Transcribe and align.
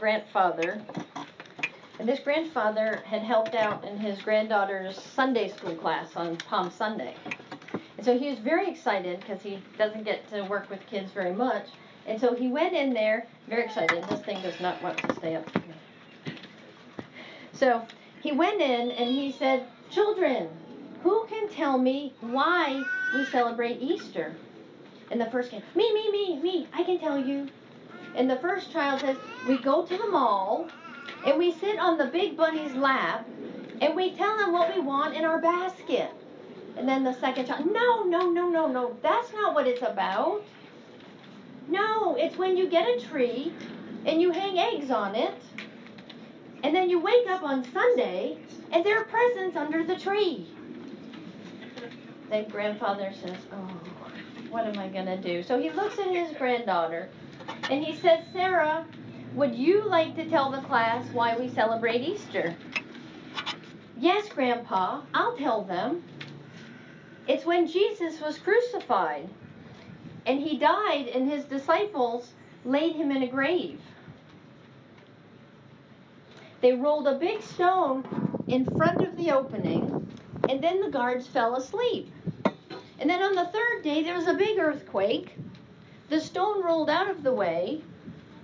grandfather. 0.00 0.80
And 1.98 2.08
this 2.08 2.18
grandfather 2.20 3.02
had 3.04 3.20
helped 3.20 3.54
out 3.54 3.84
in 3.84 3.98
his 3.98 4.20
granddaughter's 4.22 5.00
Sunday 5.00 5.48
school 5.48 5.76
class 5.76 6.16
on 6.16 6.38
Palm 6.38 6.70
Sunday. 6.70 7.14
And 7.98 8.04
so 8.06 8.18
he 8.18 8.30
was 8.30 8.38
very 8.38 8.68
excited 8.70 9.20
because 9.20 9.42
he 9.42 9.62
doesn't 9.76 10.04
get 10.04 10.28
to 10.30 10.42
work 10.44 10.70
with 10.70 10.80
kids 10.86 11.12
very 11.12 11.34
much. 11.34 11.66
And 12.06 12.18
so 12.18 12.34
he 12.34 12.48
went 12.48 12.74
in 12.74 12.94
there, 12.94 13.26
very 13.46 13.64
excited. 13.64 14.02
This 14.04 14.20
thing 14.20 14.40
does 14.40 14.58
not 14.60 14.82
want 14.82 14.96
to 14.98 15.14
stay 15.16 15.36
up. 15.36 15.44
So 17.52 17.86
he 18.22 18.32
went 18.32 18.62
in 18.62 18.90
and 18.90 19.10
he 19.10 19.32
said, 19.32 19.66
Children, 19.90 20.48
who 21.02 21.26
can 21.28 21.50
tell 21.50 21.76
me 21.76 22.14
why 22.20 22.82
we 23.14 23.26
celebrate 23.26 23.82
Easter? 23.82 24.34
And 25.10 25.20
the 25.20 25.26
first 25.26 25.50
kid, 25.50 25.62
me, 25.74 25.92
me, 25.92 26.10
me, 26.10 26.40
me, 26.40 26.68
I 26.72 26.84
can 26.84 26.98
tell 26.98 27.18
you. 27.18 27.48
And 28.14 28.28
the 28.28 28.36
first 28.36 28.70
child 28.72 29.00
says, 29.00 29.16
We 29.46 29.58
go 29.58 29.86
to 29.86 29.96
the 29.96 30.08
mall 30.08 30.68
and 31.24 31.38
we 31.38 31.52
sit 31.52 31.78
on 31.78 31.98
the 31.98 32.06
big 32.06 32.36
bunny's 32.36 32.74
lap 32.74 33.26
and 33.80 33.94
we 33.94 34.14
tell 34.14 34.36
them 34.38 34.52
what 34.52 34.74
we 34.74 34.80
want 34.80 35.16
in 35.16 35.24
our 35.24 35.40
basket. 35.40 36.10
And 36.76 36.88
then 36.88 37.04
the 37.04 37.14
second 37.14 37.46
child, 37.46 37.66
No, 37.66 38.04
no, 38.04 38.30
no, 38.30 38.48
no, 38.48 38.66
no, 38.66 38.96
that's 39.02 39.32
not 39.32 39.54
what 39.54 39.66
it's 39.66 39.82
about. 39.82 40.42
No, 41.68 42.16
it's 42.16 42.36
when 42.36 42.56
you 42.56 42.68
get 42.68 42.88
a 42.88 43.00
tree 43.00 43.52
and 44.04 44.20
you 44.20 44.32
hang 44.32 44.58
eggs 44.58 44.90
on 44.90 45.14
it. 45.14 45.34
And 46.62 46.74
then 46.74 46.90
you 46.90 47.00
wake 47.00 47.28
up 47.28 47.42
on 47.42 47.64
Sunday 47.72 48.38
and 48.72 48.84
there 48.84 48.98
are 48.98 49.04
presents 49.04 49.56
under 49.56 49.84
the 49.84 49.96
tree. 49.96 50.48
Then 52.28 52.48
grandfather 52.48 53.12
says, 53.12 53.36
Oh, 53.52 53.80
what 54.50 54.66
am 54.66 54.78
I 54.78 54.88
going 54.88 55.06
to 55.06 55.16
do? 55.16 55.42
So 55.42 55.60
he 55.60 55.70
looks 55.70 55.98
at 55.98 56.08
his 56.08 56.36
granddaughter 56.36 57.08
and 57.70 57.84
he 57.84 57.94
says, 57.94 58.18
Sarah, 58.32 58.84
would 59.34 59.54
you 59.54 59.88
like 59.88 60.16
to 60.16 60.28
tell 60.28 60.50
the 60.50 60.60
class 60.62 61.06
why 61.12 61.38
we 61.38 61.48
celebrate 61.48 62.02
Easter? 62.02 62.56
Yes, 63.96 64.28
Grandpa, 64.28 65.02
I'll 65.14 65.36
tell 65.36 65.62
them. 65.62 66.02
It's 67.28 67.46
when 67.46 67.68
Jesus 67.68 68.20
was 68.20 68.38
crucified 68.38 69.28
and 70.26 70.40
he 70.40 70.58
died, 70.58 71.08
and 71.14 71.30
his 71.30 71.44
disciples 71.44 72.32
laid 72.64 72.94
him 72.94 73.10
in 73.10 73.22
a 73.22 73.26
grave. 73.26 73.80
They 76.60 76.72
rolled 76.72 77.06
a 77.06 77.18
big 77.18 77.40
stone 77.40 78.04
in 78.48 78.66
front 78.76 79.00
of 79.00 79.16
the 79.16 79.30
opening, 79.30 80.08
and 80.48 80.62
then 80.62 80.80
the 80.80 80.90
guards 80.90 81.26
fell 81.26 81.56
asleep. 81.56 82.12
And 82.98 83.08
then 83.08 83.22
on 83.22 83.34
the 83.34 83.46
third 83.46 83.82
day, 83.82 84.02
there 84.02 84.14
was 84.14 84.26
a 84.26 84.34
big 84.34 84.58
earthquake. 84.58 85.36
The 86.10 86.20
stone 86.20 86.64
rolled 86.64 86.90
out 86.90 87.08
of 87.08 87.22
the 87.22 87.32
way, 87.32 87.80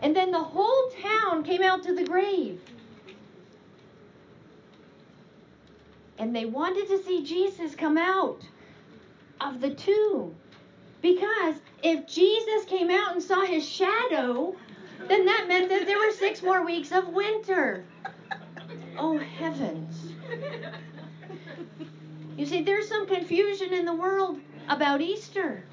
and 0.01 0.15
then 0.15 0.31
the 0.31 0.43
whole 0.43 0.91
town 1.03 1.43
came 1.43 1.63
out 1.63 1.83
to 1.83 1.95
the 1.95 2.05
grave. 2.05 2.61
And 6.17 6.35
they 6.35 6.45
wanted 6.45 6.87
to 6.89 7.03
see 7.03 7.25
Jesus 7.25 7.75
come 7.75 7.99
out 7.99 8.41
of 9.41 9.61
the 9.61 9.75
tomb. 9.75 10.37
Because 11.03 11.57
if 11.83 12.07
Jesus 12.07 12.65
came 12.67 12.89
out 12.89 13.15
and 13.15 13.23
saw 13.23 13.45
his 13.45 13.69
shadow, 13.69 14.55
then 15.09 15.27
that 15.27 15.47
meant 15.49 15.69
that 15.69 15.87
there 15.87 15.99
were 15.99 16.13
six 16.13 16.43
more 16.43 16.65
weeks 16.65 16.93
of 16.93 17.09
winter. 17.09 17.85
Oh, 18.97 19.19
heavens. 19.19 20.13
You 22.37 22.47
see, 22.47 22.63
there's 22.63 22.89
some 22.89 23.07
confusion 23.07 23.73
in 23.73 23.85
the 23.85 23.95
world 23.95 24.39
about 24.69 25.01
Easter. 25.01 25.65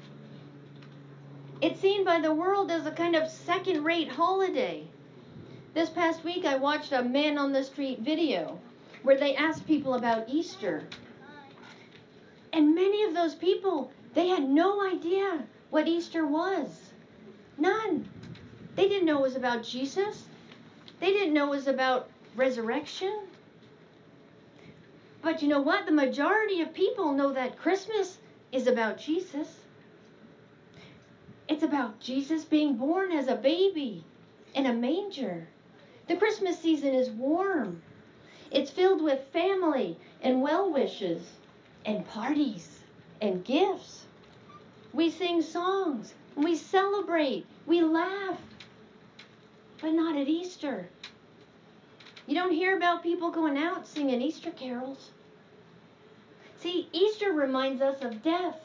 It's 1.60 1.80
seen 1.80 2.04
by 2.04 2.20
the 2.20 2.34
world 2.34 2.70
as 2.70 2.84
a 2.84 2.90
kind 2.90 3.14
of 3.14 3.30
second 3.30 3.84
rate 3.84 4.08
holiday. 4.08 4.86
This 5.72 5.88
past 5.88 6.24
week, 6.24 6.44
I 6.44 6.56
watched 6.56 6.92
a 6.92 7.02
man 7.02 7.38
on 7.38 7.52
the 7.52 7.62
street 7.62 8.00
video 8.00 8.58
where 9.02 9.16
they 9.16 9.36
asked 9.36 9.66
people 9.66 9.94
about 9.94 10.28
Easter. 10.28 10.82
And 12.52 12.74
many 12.74 13.04
of 13.04 13.14
those 13.14 13.34
people, 13.34 13.92
they 14.14 14.28
had 14.28 14.48
no 14.48 14.84
idea 14.86 15.44
what 15.70 15.88
Easter 15.88 16.26
was. 16.26 16.90
None. 17.56 18.08
They 18.74 18.88
didn't 18.88 19.06
know 19.06 19.18
it 19.18 19.22
was 19.22 19.36
about 19.36 19.62
Jesus. 19.62 20.26
They 21.00 21.12
didn't 21.12 21.34
know 21.34 21.46
it 21.46 21.56
was 21.56 21.68
about 21.68 22.10
resurrection. 22.34 23.26
But 25.22 25.40
you 25.40 25.48
know 25.48 25.60
what? 25.60 25.86
The 25.86 25.92
majority 25.92 26.60
of 26.60 26.74
people 26.74 27.12
know 27.12 27.32
that 27.32 27.58
Christmas 27.58 28.18
is 28.52 28.66
about 28.66 28.98
Jesus. 28.98 29.63
It's 31.46 31.62
about 31.62 32.00
Jesus 32.00 32.44
being 32.44 32.76
born 32.76 33.12
as 33.12 33.28
a 33.28 33.36
baby 33.36 34.02
in 34.54 34.66
a 34.66 34.72
manger. 34.72 35.46
The 36.08 36.16
Christmas 36.16 36.58
season 36.58 36.94
is 36.94 37.10
warm. 37.10 37.82
It's 38.50 38.70
filled 38.70 39.02
with 39.02 39.32
family 39.32 39.98
and 40.22 40.40
well 40.40 40.72
wishes 40.72 41.32
and 41.84 42.08
parties 42.08 42.80
and 43.20 43.44
gifts. 43.44 44.06
We 44.92 45.10
sing 45.10 45.42
songs, 45.42 46.14
we 46.34 46.56
celebrate, 46.56 47.46
we 47.66 47.82
laugh, 47.82 48.40
but 49.80 49.92
not 49.92 50.16
at 50.16 50.28
Easter. 50.28 50.88
You 52.26 52.34
don't 52.34 52.52
hear 52.52 52.76
about 52.76 53.02
people 53.02 53.30
going 53.30 53.58
out 53.58 53.86
singing 53.86 54.22
Easter 54.22 54.50
carols. 54.50 55.10
See, 56.58 56.88
Easter 56.92 57.32
reminds 57.32 57.82
us 57.82 58.02
of 58.02 58.22
death. 58.22 58.63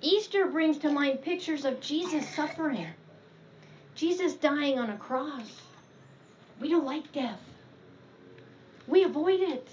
Easter 0.00 0.46
brings 0.46 0.78
to 0.78 0.90
mind 0.90 1.22
pictures 1.22 1.64
of 1.64 1.80
Jesus 1.80 2.28
suffering, 2.28 2.86
Jesus 3.94 4.34
dying 4.34 4.78
on 4.78 4.90
a 4.90 4.96
cross. 4.96 5.62
We 6.60 6.68
don't 6.68 6.84
like 6.84 7.12
death, 7.12 7.40
we 8.86 9.02
avoid 9.04 9.40
it. 9.40 9.68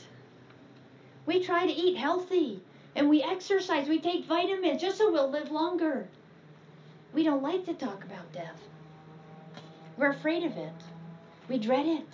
We 1.26 1.44
try 1.44 1.66
to 1.66 1.74
eat 1.74 1.98
healthy 1.98 2.62
and 2.96 3.10
we 3.10 3.24
exercise, 3.24 3.88
we 3.88 4.00
take 4.00 4.26
vitamins 4.26 4.82
just 4.82 4.98
so 4.98 5.12
we'll 5.12 5.30
live 5.30 5.52
longer. 5.52 6.08
We 7.14 7.24
don't 7.24 7.44
like 7.44 7.66
to 7.66 7.74
talk 7.74 8.04
about 8.04 8.32
death. 8.32 8.62
We're 9.98 10.12
afraid 10.12 10.44
of 10.44 10.58
it. 10.58 10.74
We 11.48 11.58
dread 11.58 11.86
it. 11.86 12.08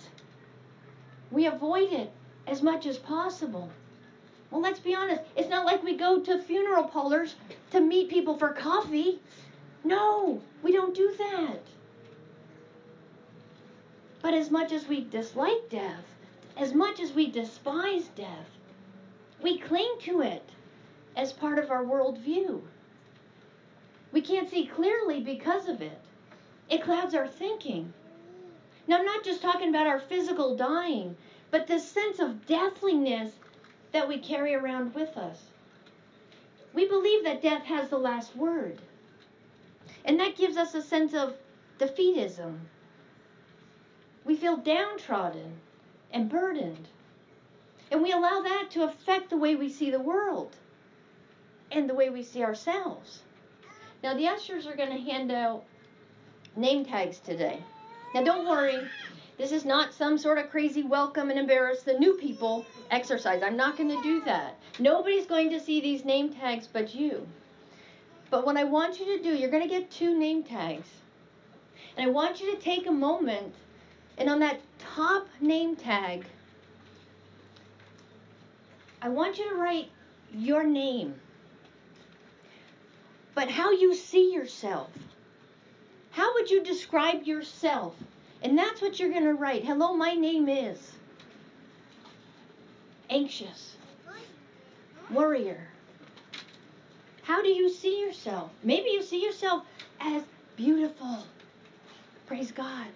We 1.30 1.46
avoid 1.46 1.92
it 1.92 2.12
as 2.46 2.62
much 2.62 2.86
as 2.86 2.98
possible. 2.98 3.70
Well, 4.52 4.60
let's 4.60 4.80
be 4.80 4.94
honest. 4.94 5.22
It's 5.34 5.48
not 5.48 5.64
like 5.64 5.82
we 5.82 5.96
go 5.96 6.20
to 6.20 6.42
funeral 6.42 6.84
parlors 6.84 7.36
to 7.70 7.80
meet 7.80 8.10
people 8.10 8.36
for 8.36 8.50
coffee. 8.50 9.18
No, 9.82 10.42
we 10.62 10.72
don't 10.72 10.94
do 10.94 11.14
that. 11.16 11.62
But 14.20 14.34
as 14.34 14.50
much 14.50 14.70
as 14.70 14.86
we 14.86 15.00
dislike 15.04 15.70
death, 15.70 16.04
as 16.58 16.74
much 16.74 17.00
as 17.00 17.14
we 17.14 17.30
despise 17.30 18.08
death, 18.08 18.50
we 19.42 19.56
cling 19.56 19.96
to 20.02 20.20
it 20.20 20.50
as 21.16 21.32
part 21.32 21.58
of 21.58 21.70
our 21.70 21.82
worldview. 21.82 22.60
We 24.12 24.20
can't 24.20 24.50
see 24.50 24.66
clearly 24.66 25.22
because 25.22 25.66
of 25.66 25.80
it. 25.80 25.98
It 26.68 26.82
clouds 26.82 27.14
our 27.14 27.26
thinking. 27.26 27.94
Now, 28.86 28.98
I'm 28.98 29.06
not 29.06 29.24
just 29.24 29.40
talking 29.40 29.70
about 29.70 29.86
our 29.86 29.98
physical 29.98 30.56
dying, 30.56 31.16
but 31.50 31.66
the 31.66 31.78
sense 31.78 32.18
of 32.18 32.46
deathliness 32.46 33.32
that 33.92 34.08
we 34.08 34.18
carry 34.18 34.54
around 34.54 34.94
with 34.94 35.16
us. 35.16 35.38
We 36.74 36.88
believe 36.88 37.24
that 37.24 37.42
death 37.42 37.64
has 37.64 37.90
the 37.90 37.98
last 37.98 38.34
word. 38.34 38.80
And 40.04 40.18
that 40.20 40.36
gives 40.36 40.56
us 40.56 40.74
a 40.74 40.82
sense 40.82 41.14
of 41.14 41.34
defeatism. 41.78 42.58
We 44.24 44.36
feel 44.36 44.56
downtrodden 44.56 45.60
and 46.12 46.28
burdened. 46.28 46.88
And 47.90 48.02
we 48.02 48.12
allow 48.12 48.40
that 48.42 48.70
to 48.70 48.84
affect 48.84 49.30
the 49.30 49.36
way 49.36 49.54
we 49.54 49.68
see 49.68 49.90
the 49.90 50.00
world 50.00 50.56
and 51.70 51.88
the 51.88 51.94
way 51.94 52.08
we 52.08 52.22
see 52.22 52.42
ourselves. 52.42 53.20
Now, 54.02 54.14
the 54.14 54.28
ushers 54.28 54.66
are 54.66 54.74
going 54.74 54.90
to 54.90 55.10
hand 55.10 55.30
out 55.30 55.64
name 56.56 56.84
tags 56.84 57.18
today. 57.18 57.62
Now, 58.14 58.22
don't 58.22 58.48
worry, 58.48 58.78
this 59.42 59.50
is 59.50 59.64
not 59.64 59.92
some 59.92 60.16
sort 60.16 60.38
of 60.38 60.48
crazy 60.50 60.84
welcome 60.84 61.28
and 61.28 61.36
embarrass 61.36 61.82
the 61.82 61.98
new 61.98 62.14
people 62.14 62.64
exercise. 62.92 63.42
I'm 63.42 63.56
not 63.56 63.76
going 63.76 63.88
to 63.88 64.00
do 64.00 64.20
that. 64.20 64.56
Nobody's 64.78 65.26
going 65.26 65.50
to 65.50 65.58
see 65.58 65.80
these 65.80 66.04
name 66.04 66.32
tags 66.32 66.68
but 66.72 66.94
you. 66.94 67.26
But 68.30 68.46
what 68.46 68.56
I 68.56 68.62
want 68.62 69.00
you 69.00 69.16
to 69.16 69.20
do, 69.20 69.30
you're 69.30 69.50
going 69.50 69.64
to 69.64 69.68
get 69.68 69.90
two 69.90 70.16
name 70.16 70.44
tags. 70.44 70.86
And 71.96 72.06
I 72.06 72.10
want 72.12 72.40
you 72.40 72.54
to 72.54 72.60
take 72.60 72.86
a 72.86 72.92
moment 72.92 73.52
and 74.16 74.28
on 74.28 74.38
that 74.38 74.60
top 74.78 75.26
name 75.40 75.74
tag, 75.74 76.24
I 79.00 79.08
want 79.08 79.38
you 79.38 79.48
to 79.50 79.56
write 79.56 79.90
your 80.32 80.62
name, 80.62 81.16
but 83.34 83.50
how 83.50 83.72
you 83.72 83.96
see 83.96 84.32
yourself. 84.32 84.90
How 86.12 86.32
would 86.34 86.48
you 86.48 86.62
describe 86.62 87.24
yourself? 87.24 87.96
And 88.42 88.58
that's 88.58 88.82
what 88.82 88.98
you're 88.98 89.10
going 89.10 89.24
to 89.24 89.34
write. 89.34 89.64
Hello, 89.64 89.94
my 89.94 90.14
name 90.14 90.48
is 90.48 90.92
anxious, 93.08 93.76
warrior. 95.10 95.68
How 97.22 97.40
do 97.40 97.48
you 97.48 97.70
see 97.70 98.00
yourself? 98.00 98.50
Maybe 98.64 98.90
you 98.90 99.02
see 99.02 99.22
yourself 99.22 99.64
as 100.00 100.24
beautiful. 100.56 101.24
Praise 102.26 102.50
God. 102.50 102.86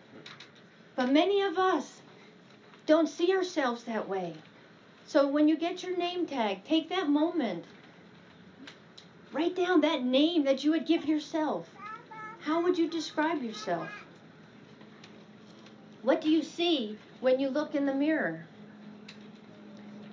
But 0.96 1.12
many 1.12 1.42
of 1.42 1.58
us 1.58 2.00
don't 2.86 3.08
see 3.08 3.32
ourselves 3.32 3.84
that 3.84 4.08
way. 4.08 4.34
So 5.06 5.28
when 5.28 5.46
you 5.46 5.56
get 5.56 5.82
your 5.82 5.96
name 5.96 6.26
tag, 6.26 6.64
take 6.64 6.88
that 6.88 7.08
moment. 7.08 7.64
Write 9.32 9.54
down 9.54 9.80
that 9.82 10.02
name 10.02 10.44
that 10.44 10.64
you 10.64 10.72
would 10.72 10.86
give 10.86 11.04
yourself. 11.04 11.68
How 12.40 12.62
would 12.62 12.76
you 12.76 12.88
describe 12.88 13.42
yourself? 13.42 14.05
What 16.06 16.20
do 16.20 16.30
you 16.30 16.40
see 16.40 16.96
when 17.18 17.40
you 17.40 17.48
look 17.48 17.74
in 17.74 17.84
the 17.84 17.92
mirror? 17.92 18.46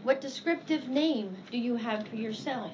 What 0.02 0.22
descriptive 0.22 0.88
name 0.88 1.38
do 1.52 1.60
you 1.60 1.76
have 1.76 2.08
for 2.08 2.16
yourself? 2.16 2.72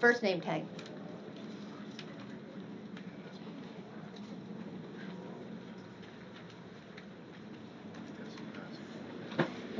First 0.00 0.22
name 0.22 0.42
tag. 0.42 0.64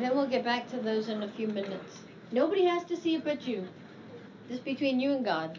And 0.01 0.09
then 0.09 0.17
we'll 0.17 0.20
get 0.31 0.45
back 0.45 0.71
to 0.71 0.77
those 0.77 1.09
in 1.09 1.23
a 1.25 1.29
few 1.29 1.49
minutes. 1.49 1.99
Nobody 2.31 2.65
has 2.65 2.85
to 2.85 2.97
see 2.97 3.17
it 3.17 3.25
but 3.25 3.47
you. 3.47 3.67
Just 4.49 4.65
between 4.65 5.01
you 5.01 5.13
and 5.13 5.25
God. 5.25 5.59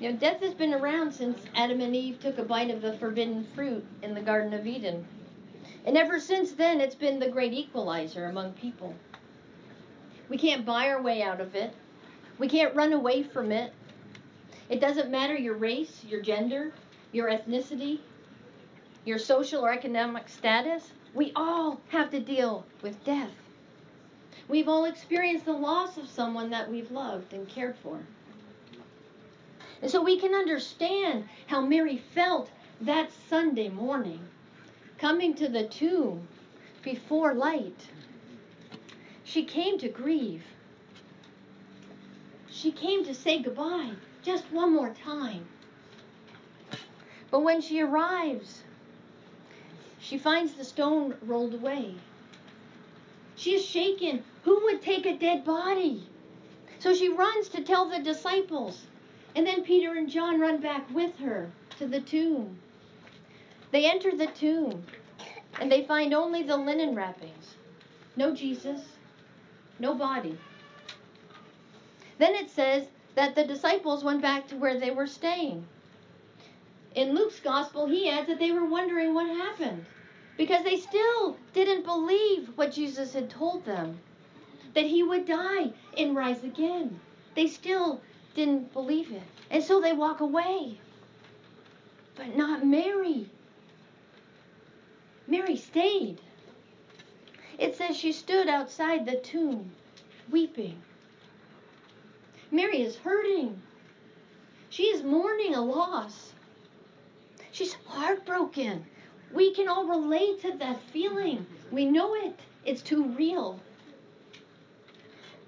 You 0.00 0.10
know, 0.10 0.18
death 0.18 0.40
has 0.40 0.54
been 0.54 0.74
around 0.74 1.12
since 1.12 1.40
Adam 1.54 1.80
and 1.80 1.94
Eve 1.94 2.18
took 2.18 2.38
a 2.38 2.42
bite 2.42 2.70
of 2.70 2.82
the 2.82 2.94
forbidden 2.94 3.46
fruit 3.54 3.84
in 4.02 4.14
the 4.14 4.20
Garden 4.20 4.52
of 4.52 4.66
Eden. 4.66 5.06
And 5.84 5.96
ever 5.96 6.18
since 6.18 6.52
then, 6.52 6.80
it's 6.80 6.96
been 6.96 7.20
the 7.20 7.30
great 7.30 7.52
equalizer 7.52 8.26
among 8.26 8.54
people. 8.54 8.94
We 10.28 10.38
can't 10.38 10.66
buy 10.66 10.88
our 10.88 11.00
way 11.00 11.22
out 11.22 11.40
of 11.40 11.54
it. 11.54 11.72
We 12.38 12.48
can't 12.48 12.74
run 12.74 12.92
away 12.92 13.22
from 13.22 13.52
it. 13.52 13.72
It 14.68 14.80
doesn't 14.80 15.10
matter 15.10 15.36
your 15.36 15.54
race, 15.54 16.04
your 16.04 16.22
gender, 16.22 16.72
your 17.12 17.28
ethnicity, 17.28 18.00
your 19.04 19.18
social 19.18 19.64
or 19.64 19.72
economic 19.72 20.28
status. 20.28 20.90
We 21.14 21.32
all 21.36 21.80
have 21.88 22.10
to 22.10 22.20
deal 22.20 22.64
with 22.82 23.04
death. 23.04 23.30
We've 24.48 24.68
all 24.68 24.84
experienced 24.84 25.44
the 25.44 25.52
loss 25.52 25.96
of 25.96 26.08
someone 26.08 26.50
that 26.50 26.70
we've 26.70 26.90
loved 26.90 27.32
and 27.32 27.48
cared 27.48 27.76
for. 27.76 28.00
And 29.80 29.90
so 29.90 30.02
we 30.02 30.18
can 30.18 30.34
understand 30.34 31.28
how 31.46 31.60
Mary 31.60 31.98
felt 32.14 32.50
that 32.80 33.10
Sunday 33.28 33.68
morning, 33.68 34.20
coming 34.98 35.34
to 35.34 35.48
the 35.48 35.66
tomb 35.66 36.28
before 36.82 37.34
light. 37.34 37.88
She 39.24 39.44
came 39.44 39.78
to 39.78 39.88
grieve. 39.88 40.44
She 42.48 42.72
came 42.72 43.04
to 43.04 43.14
say 43.14 43.42
goodbye 43.42 43.92
just 44.22 44.44
one 44.52 44.72
more 44.72 44.90
time. 44.90 45.46
But 47.30 47.40
when 47.40 47.60
she 47.60 47.80
arrives, 47.80 48.62
she 50.02 50.18
finds 50.18 50.54
the 50.54 50.64
stone 50.64 51.14
rolled 51.22 51.54
away. 51.54 51.94
She 53.36 53.54
is 53.54 53.64
shaken. 53.64 54.24
Who 54.42 54.64
would 54.64 54.82
take 54.82 55.06
a 55.06 55.16
dead 55.16 55.44
body? 55.44 56.04
So 56.80 56.92
she 56.92 57.08
runs 57.08 57.48
to 57.50 57.62
tell 57.62 57.88
the 57.88 58.00
disciples. 58.00 58.82
And 59.36 59.46
then 59.46 59.62
Peter 59.62 59.94
and 59.94 60.10
John 60.10 60.40
run 60.40 60.60
back 60.60 60.92
with 60.92 61.16
her 61.18 61.52
to 61.78 61.86
the 61.86 62.00
tomb. 62.00 62.58
They 63.70 63.88
enter 63.88 64.10
the 64.14 64.26
tomb 64.26 64.84
and 65.60 65.70
they 65.70 65.84
find 65.84 66.12
only 66.12 66.42
the 66.42 66.56
linen 66.56 66.96
wrappings. 66.96 67.54
No 68.16 68.34
Jesus, 68.34 68.80
no 69.78 69.94
body. 69.94 70.36
Then 72.18 72.34
it 72.34 72.50
says 72.50 72.88
that 73.14 73.36
the 73.36 73.44
disciples 73.44 74.02
went 74.02 74.20
back 74.20 74.48
to 74.48 74.56
where 74.56 74.78
they 74.78 74.90
were 74.90 75.06
staying. 75.06 75.64
In 76.94 77.14
Luke's 77.14 77.40
gospel, 77.40 77.86
he 77.86 78.08
adds 78.08 78.28
that 78.28 78.38
they 78.38 78.52
were 78.52 78.66
wondering 78.66 79.14
what 79.14 79.26
happened 79.26 79.86
because 80.36 80.64
they 80.64 80.76
still 80.76 81.36
didn't 81.54 81.84
believe 81.84 82.50
what 82.56 82.72
Jesus 82.72 83.14
had 83.14 83.30
told 83.30 83.64
them 83.64 83.98
that 84.74 84.84
he 84.84 85.02
would 85.02 85.26
die 85.26 85.72
and 85.96 86.16
rise 86.16 86.44
again. 86.44 87.00
They 87.34 87.46
still 87.46 88.00
didn't 88.34 88.72
believe 88.72 89.10
it. 89.10 89.22
And 89.50 89.62
so 89.62 89.80
they 89.80 89.92
walk 89.92 90.20
away. 90.20 90.78
But 92.14 92.36
not 92.36 92.66
Mary. 92.66 93.28
Mary 95.26 95.56
stayed. 95.56 96.20
It 97.58 97.76
says 97.76 97.96
she 97.96 98.12
stood 98.12 98.48
outside 98.48 99.06
the 99.06 99.16
tomb, 99.16 99.70
weeping. 100.30 100.82
Mary 102.50 102.82
is 102.82 102.96
hurting. 102.96 103.60
She 104.68 104.84
is 104.84 105.02
mourning 105.02 105.54
a 105.54 105.62
loss. 105.62 106.31
She's 107.52 107.74
heartbroken. 107.86 108.84
We 109.32 109.54
can 109.54 109.68
all 109.68 109.86
relate 109.86 110.40
to 110.42 110.56
that 110.58 110.80
feeling. 110.90 111.46
We 111.70 111.84
know 111.84 112.14
it, 112.14 112.40
it's 112.64 112.82
too 112.82 113.04
real. 113.10 113.60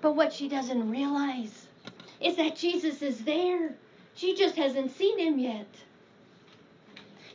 But 0.02 0.14
what 0.14 0.32
she 0.32 0.48
doesn't 0.48 0.90
realize 0.90 1.66
is 2.20 2.36
that 2.36 2.56
Jesus 2.56 3.00
is 3.00 3.24
there. 3.24 3.74
She 4.14 4.34
just 4.36 4.54
hasn't 4.54 4.90
seen 4.90 5.18
him 5.18 5.38
yet. 5.38 5.66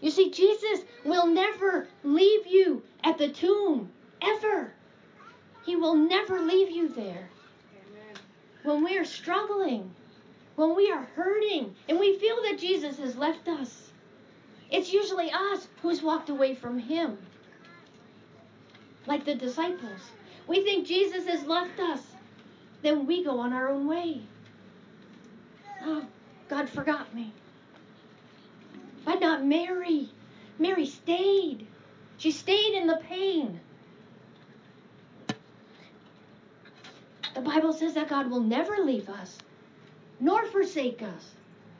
You 0.01 0.11
see, 0.11 0.29
Jesus 0.29 0.85
will 1.03 1.25
never 1.25 1.87
leave 2.03 2.45
you 2.47 2.83
at 3.03 3.17
the 3.17 3.29
tomb, 3.29 3.91
ever. 4.21 4.71
He 5.65 5.75
will 5.75 5.95
never 5.95 6.39
leave 6.39 6.69
you 6.69 6.89
there. 6.89 7.29
When 8.63 8.83
we 8.83 8.97
are 8.97 9.05
struggling, 9.05 9.91
when 10.55 10.75
we 10.75 10.91
are 10.91 11.07
hurting, 11.15 11.75
and 11.87 11.99
we 11.99 12.19
feel 12.19 12.41
that 12.43 12.59
Jesus 12.59 12.97
has 12.99 13.15
left 13.17 13.47
us, 13.47 13.88
it's 14.71 14.93
usually 14.93 15.31
us 15.31 15.67
who's 15.81 16.01
walked 16.01 16.29
away 16.29 16.55
from 16.55 16.77
him. 16.77 17.17
Like 19.07 19.25
the 19.25 19.35
disciples. 19.35 20.01
We 20.47 20.63
think 20.63 20.87
Jesus 20.87 21.25
has 21.27 21.45
left 21.45 21.79
us. 21.79 22.01
Then 22.81 23.05
we 23.05 23.23
go 23.23 23.39
on 23.39 23.53
our 23.53 23.69
own 23.69 23.87
way. 23.87 24.21
Oh, 25.83 26.05
God 26.47 26.69
forgot 26.69 27.13
me. 27.13 27.33
But 29.05 29.21
not 29.21 29.45
Mary. 29.45 30.09
Mary 30.57 30.85
stayed. 30.85 31.65
She 32.17 32.31
stayed 32.31 32.73
in 32.73 32.87
the 32.87 32.97
pain. 33.07 33.59
The 37.33 37.41
Bible 37.41 37.73
says 37.73 37.93
that 37.93 38.09
God 38.09 38.29
will 38.29 38.41
never 38.41 38.77
leave 38.83 39.09
us 39.09 39.37
nor 40.19 40.45
forsake 40.45 41.01
us. 41.01 41.31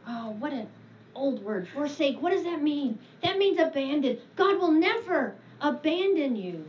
Oh, 0.08 0.36
what 0.40 0.54
an 0.54 0.68
old 1.16 1.44
word. 1.44 1.68
Forsake. 1.68 2.22
What 2.22 2.32
does 2.32 2.44
that 2.44 2.62
mean? 2.62 3.00
That 3.24 3.38
means 3.38 3.60
abandon. 3.60 4.20
God 4.36 4.60
will 4.60 4.72
never 4.72 5.36
abandon 5.62 6.36
you. 6.36 6.66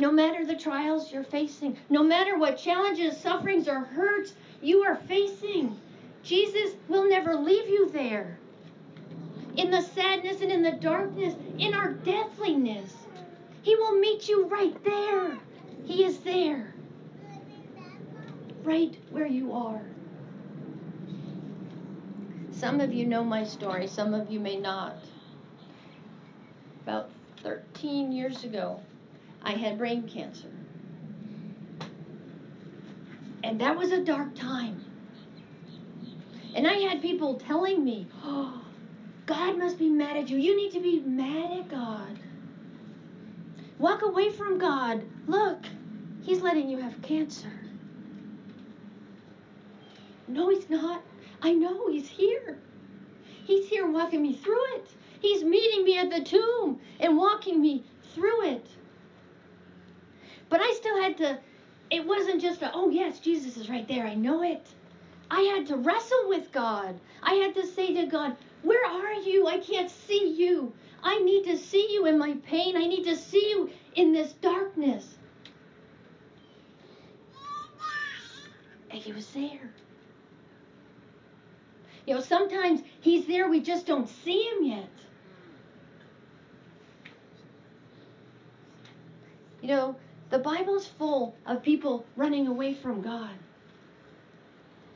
No 0.00 0.12
matter 0.12 0.46
the 0.46 0.54
trials 0.54 1.12
you're 1.12 1.24
facing, 1.24 1.76
no 1.90 2.04
matter 2.04 2.38
what 2.38 2.56
challenges, 2.56 3.16
sufferings, 3.16 3.66
or 3.66 3.80
hurts 3.80 4.32
you 4.62 4.84
are 4.84 4.94
facing, 4.94 5.76
Jesus 6.22 6.76
will 6.88 7.08
never 7.08 7.34
leave 7.34 7.68
you 7.68 7.90
there. 7.90 8.38
In 9.56 9.72
the 9.72 9.82
sadness 9.82 10.40
and 10.40 10.52
in 10.52 10.62
the 10.62 10.72
darkness, 10.72 11.34
in 11.58 11.74
our 11.74 11.94
deathliness, 11.94 12.94
He 13.62 13.74
will 13.74 13.98
meet 13.98 14.28
you 14.28 14.46
right 14.46 14.84
there. 14.84 15.36
He 15.84 16.04
is 16.04 16.18
there, 16.20 16.72
right 18.62 18.96
where 19.10 19.26
you 19.26 19.52
are. 19.52 19.82
Some 22.58 22.80
of 22.80 22.92
you 22.92 23.06
know 23.06 23.22
my 23.22 23.44
story, 23.44 23.86
some 23.86 24.12
of 24.12 24.32
you 24.32 24.40
may 24.40 24.56
not. 24.56 24.96
About 26.82 27.08
13 27.44 28.10
years 28.10 28.42
ago, 28.42 28.80
I 29.44 29.52
had 29.52 29.78
brain 29.78 30.08
cancer. 30.08 30.50
And 33.44 33.60
that 33.60 33.76
was 33.76 33.92
a 33.92 34.02
dark 34.02 34.34
time. 34.34 34.84
And 36.56 36.66
I 36.66 36.78
had 36.78 37.00
people 37.00 37.36
telling 37.36 37.84
me, 37.84 38.08
oh, 38.24 38.60
God 39.26 39.56
must 39.56 39.78
be 39.78 39.88
mad 39.88 40.16
at 40.16 40.28
you. 40.28 40.36
You 40.36 40.56
need 40.56 40.72
to 40.72 40.80
be 40.80 40.98
mad 40.98 41.60
at 41.60 41.68
God. 41.68 42.18
Walk 43.78 44.02
away 44.02 44.30
from 44.30 44.58
God. 44.58 45.04
Look, 45.28 45.64
He's 46.22 46.42
letting 46.42 46.68
you 46.68 46.78
have 46.78 47.00
cancer. 47.02 47.52
No, 50.26 50.48
He's 50.50 50.68
not. 50.68 51.02
I 51.42 51.52
know 51.52 51.90
He's 51.90 52.08
here. 52.08 52.58
He's 53.44 53.68
here 53.68 53.90
walking 53.90 54.22
me 54.22 54.34
through 54.34 54.64
it. 54.76 54.86
He's 55.20 55.42
meeting 55.42 55.84
me 55.84 55.98
at 55.98 56.10
the 56.10 56.22
tomb 56.22 56.80
and 57.00 57.16
walking 57.16 57.60
me 57.60 57.84
through 58.14 58.46
it. 58.46 58.66
But 60.48 60.60
I 60.60 60.72
still 60.74 61.00
had 61.00 61.16
to 61.18 61.38
it 61.90 62.06
wasn't 62.06 62.42
just 62.42 62.62
a, 62.62 62.70
oh, 62.74 62.90
yes, 62.90 63.18
Jesus 63.18 63.56
is 63.56 63.70
right 63.70 63.86
there. 63.88 64.06
I 64.06 64.14
know 64.14 64.42
it. 64.42 64.66
I 65.30 65.40
had 65.42 65.66
to 65.68 65.76
wrestle 65.76 66.28
with 66.28 66.52
God. 66.52 66.98
I 67.22 67.34
had 67.34 67.54
to 67.54 67.66
say 67.66 67.94
to 67.94 68.06
God, 68.06 68.36
Where 68.62 68.84
are 68.86 69.14
you? 69.14 69.46
I 69.46 69.58
can't 69.58 69.90
see 69.90 70.34
you. 70.36 70.72
I 71.02 71.18
need 71.20 71.44
to 71.44 71.56
see 71.56 71.92
you 71.92 72.06
in 72.06 72.18
my 72.18 72.34
pain. 72.44 72.76
I 72.76 72.86
need 72.86 73.04
to 73.04 73.16
see 73.16 73.50
you 73.50 73.70
in 73.94 74.12
this 74.12 74.32
darkness. 74.34 75.16
And 78.90 79.00
he 79.00 79.12
was 79.12 79.26
there. 79.28 79.70
You 82.08 82.14
know, 82.14 82.20
sometimes 82.20 82.80
he's 83.02 83.26
there, 83.26 83.50
we 83.50 83.60
just 83.60 83.84
don't 83.84 84.08
see 84.08 84.44
him 84.44 84.64
yet. 84.64 84.88
You 89.60 89.68
know, 89.68 89.96
the 90.30 90.38
Bible's 90.38 90.86
full 90.86 91.36
of 91.44 91.62
people 91.62 92.06
running 92.16 92.46
away 92.46 92.72
from 92.72 93.02
God. 93.02 93.34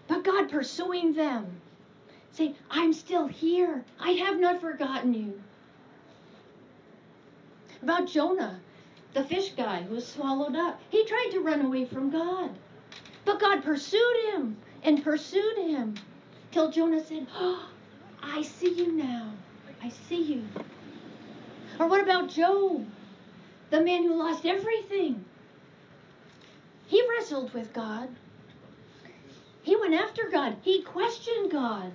But 0.08 0.24
God 0.24 0.50
pursuing 0.50 1.12
them, 1.12 1.60
saying, 2.30 2.54
I'm 2.70 2.94
still 2.94 3.26
here. 3.26 3.84
I 4.00 4.12
have 4.12 4.40
not 4.40 4.62
forgotten 4.62 5.12
you. 5.12 5.42
About 7.82 8.08
Jonah, 8.08 8.58
the 9.12 9.24
fish 9.24 9.50
guy 9.50 9.82
who 9.82 9.96
was 9.96 10.06
swallowed 10.06 10.56
up. 10.56 10.80
He 10.88 11.04
tried 11.04 11.28
to 11.32 11.40
run 11.40 11.60
away 11.60 11.84
from 11.84 12.08
God. 12.08 12.52
But 13.26 13.38
God 13.38 13.62
pursued 13.62 14.16
him 14.32 14.56
and 14.82 15.04
pursued 15.04 15.58
him 15.58 15.94
till 16.52 16.70
Jonah 16.70 17.02
said, 17.04 17.26
oh, 17.34 17.68
I 18.22 18.42
see 18.42 18.72
you 18.72 18.92
now. 18.92 19.32
I 19.82 19.88
see 19.88 20.22
you. 20.22 20.44
Or 21.80 21.88
what 21.88 22.02
about 22.02 22.28
Job, 22.28 22.86
the 23.70 23.80
man 23.80 24.04
who 24.04 24.14
lost 24.14 24.46
everything? 24.46 25.24
He 26.86 27.02
wrestled 27.08 27.52
with 27.54 27.72
God. 27.72 28.08
He 29.62 29.74
went 29.76 29.94
after 29.94 30.28
God. 30.30 30.58
He 30.62 30.82
questioned 30.82 31.50
God. 31.50 31.90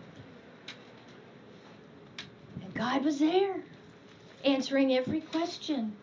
And 2.64 2.74
God 2.74 3.06
was 3.06 3.20
there, 3.20 3.56
answering 4.44 4.94
every 4.94 5.22
question. 5.22 5.96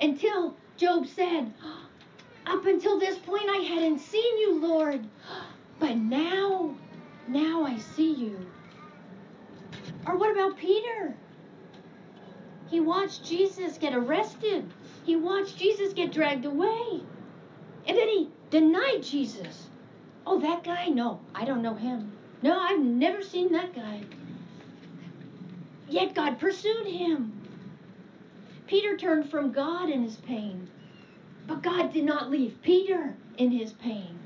Until 0.00 0.56
Job 0.78 1.06
said, 1.06 1.52
oh, 1.62 1.86
Up 2.46 2.64
until 2.64 2.98
this 2.98 3.18
point, 3.18 3.44
I 3.48 3.58
hadn't 3.68 3.98
seen 4.00 4.38
you, 4.38 4.60
Lord. 4.60 5.04
But 5.78 5.96
now, 5.96 6.74
now 7.28 7.64
I 7.64 7.78
see 7.78 8.12
you. 8.12 8.38
Or 10.06 10.16
what 10.16 10.32
about 10.32 10.56
Peter? 10.56 11.14
He 12.68 12.80
watched 12.80 13.24
Jesus 13.24 13.78
get 13.78 13.94
arrested. 13.94 14.64
He 15.04 15.16
watched 15.16 15.58
Jesus 15.58 15.92
get 15.92 16.12
dragged 16.12 16.44
away. 16.44 17.02
And 17.86 17.96
then 17.96 18.08
he 18.08 18.30
denied 18.50 19.02
Jesus. 19.02 19.68
Oh, 20.26 20.38
that 20.40 20.62
guy? 20.62 20.86
No, 20.86 21.20
I 21.34 21.44
don't 21.44 21.62
know 21.62 21.74
him. 21.74 22.12
No, 22.42 22.58
I've 22.58 22.80
never 22.80 23.22
seen 23.22 23.52
that 23.52 23.74
guy. 23.74 24.02
Yet 25.88 26.14
God 26.14 26.38
pursued 26.38 26.86
him. 26.86 27.32
Peter 28.68 28.96
turned 28.96 29.28
from 29.28 29.50
God 29.50 29.90
in 29.90 30.04
his 30.04 30.14
pain, 30.16 30.68
but 31.48 31.62
God 31.62 31.92
did 31.92 32.04
not 32.04 32.30
leave 32.30 32.62
Peter 32.62 33.16
in 33.36 33.50
his 33.50 33.72
pain. 33.72 34.16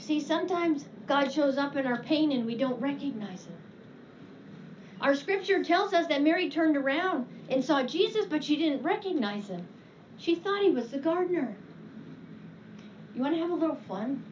See, 0.00 0.20
sometimes 0.20 0.86
God 1.06 1.30
shows 1.30 1.56
up 1.56 1.76
in 1.76 1.86
our 1.86 2.02
pain 2.02 2.32
and 2.32 2.46
we 2.46 2.56
don't 2.56 2.80
recognize 2.80 3.44
Him. 3.44 3.56
Our 5.00 5.14
scripture 5.14 5.64
tells 5.64 5.94
us 5.94 6.06
that 6.08 6.22
Mary 6.22 6.50
turned 6.50 6.76
around 6.76 7.26
and 7.48 7.64
saw 7.64 7.82
Jesus, 7.82 8.26
but 8.26 8.44
she 8.44 8.56
didn't 8.56 8.82
recognize 8.82 9.48
him. 9.48 9.66
She 10.18 10.34
thought 10.34 10.62
he 10.62 10.70
was 10.70 10.88
the 10.88 10.98
gardener. 10.98 11.56
You 13.14 13.22
want 13.22 13.34
to 13.34 13.40
have 13.40 13.50
a 13.50 13.54
little 13.54 13.76
fun? 13.88 14.22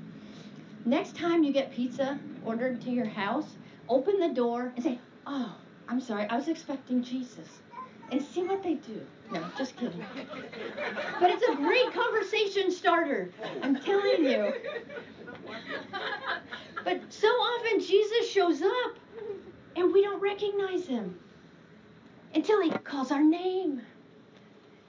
Next 0.84 1.16
time 1.16 1.42
you 1.42 1.52
get 1.52 1.72
pizza 1.72 2.18
ordered 2.44 2.82
to 2.82 2.90
your 2.90 3.06
house, 3.06 3.56
open 3.88 4.20
the 4.20 4.34
door 4.34 4.72
and 4.76 4.84
say, 4.84 4.98
Oh, 5.26 5.54
I'm 5.88 6.00
sorry, 6.00 6.26
I 6.28 6.36
was 6.36 6.48
expecting 6.48 7.02
Jesus. 7.02 7.48
And 8.10 8.22
see 8.22 8.42
what 8.42 8.62
they 8.62 8.74
do. 8.74 9.00
No, 9.30 9.44
just 9.56 9.76
kidding. 9.76 10.04
But 11.20 11.30
it's 11.30 11.48
a 11.48 11.56
great 11.56 11.92
conversation 11.92 12.70
starter. 12.70 13.30
I'm 13.62 13.78
telling 13.80 14.24
you. 14.24 14.52
But 16.84 17.00
so 17.10 17.28
often 17.28 17.80
Jesus 17.80 18.30
shows 18.30 18.62
up 18.62 18.96
and 19.76 19.92
we 19.92 20.02
don't 20.02 20.20
recognize 20.22 20.86
him 20.86 21.18
until 22.34 22.62
he 22.62 22.70
calls 22.70 23.12
our 23.12 23.22
name. 23.22 23.82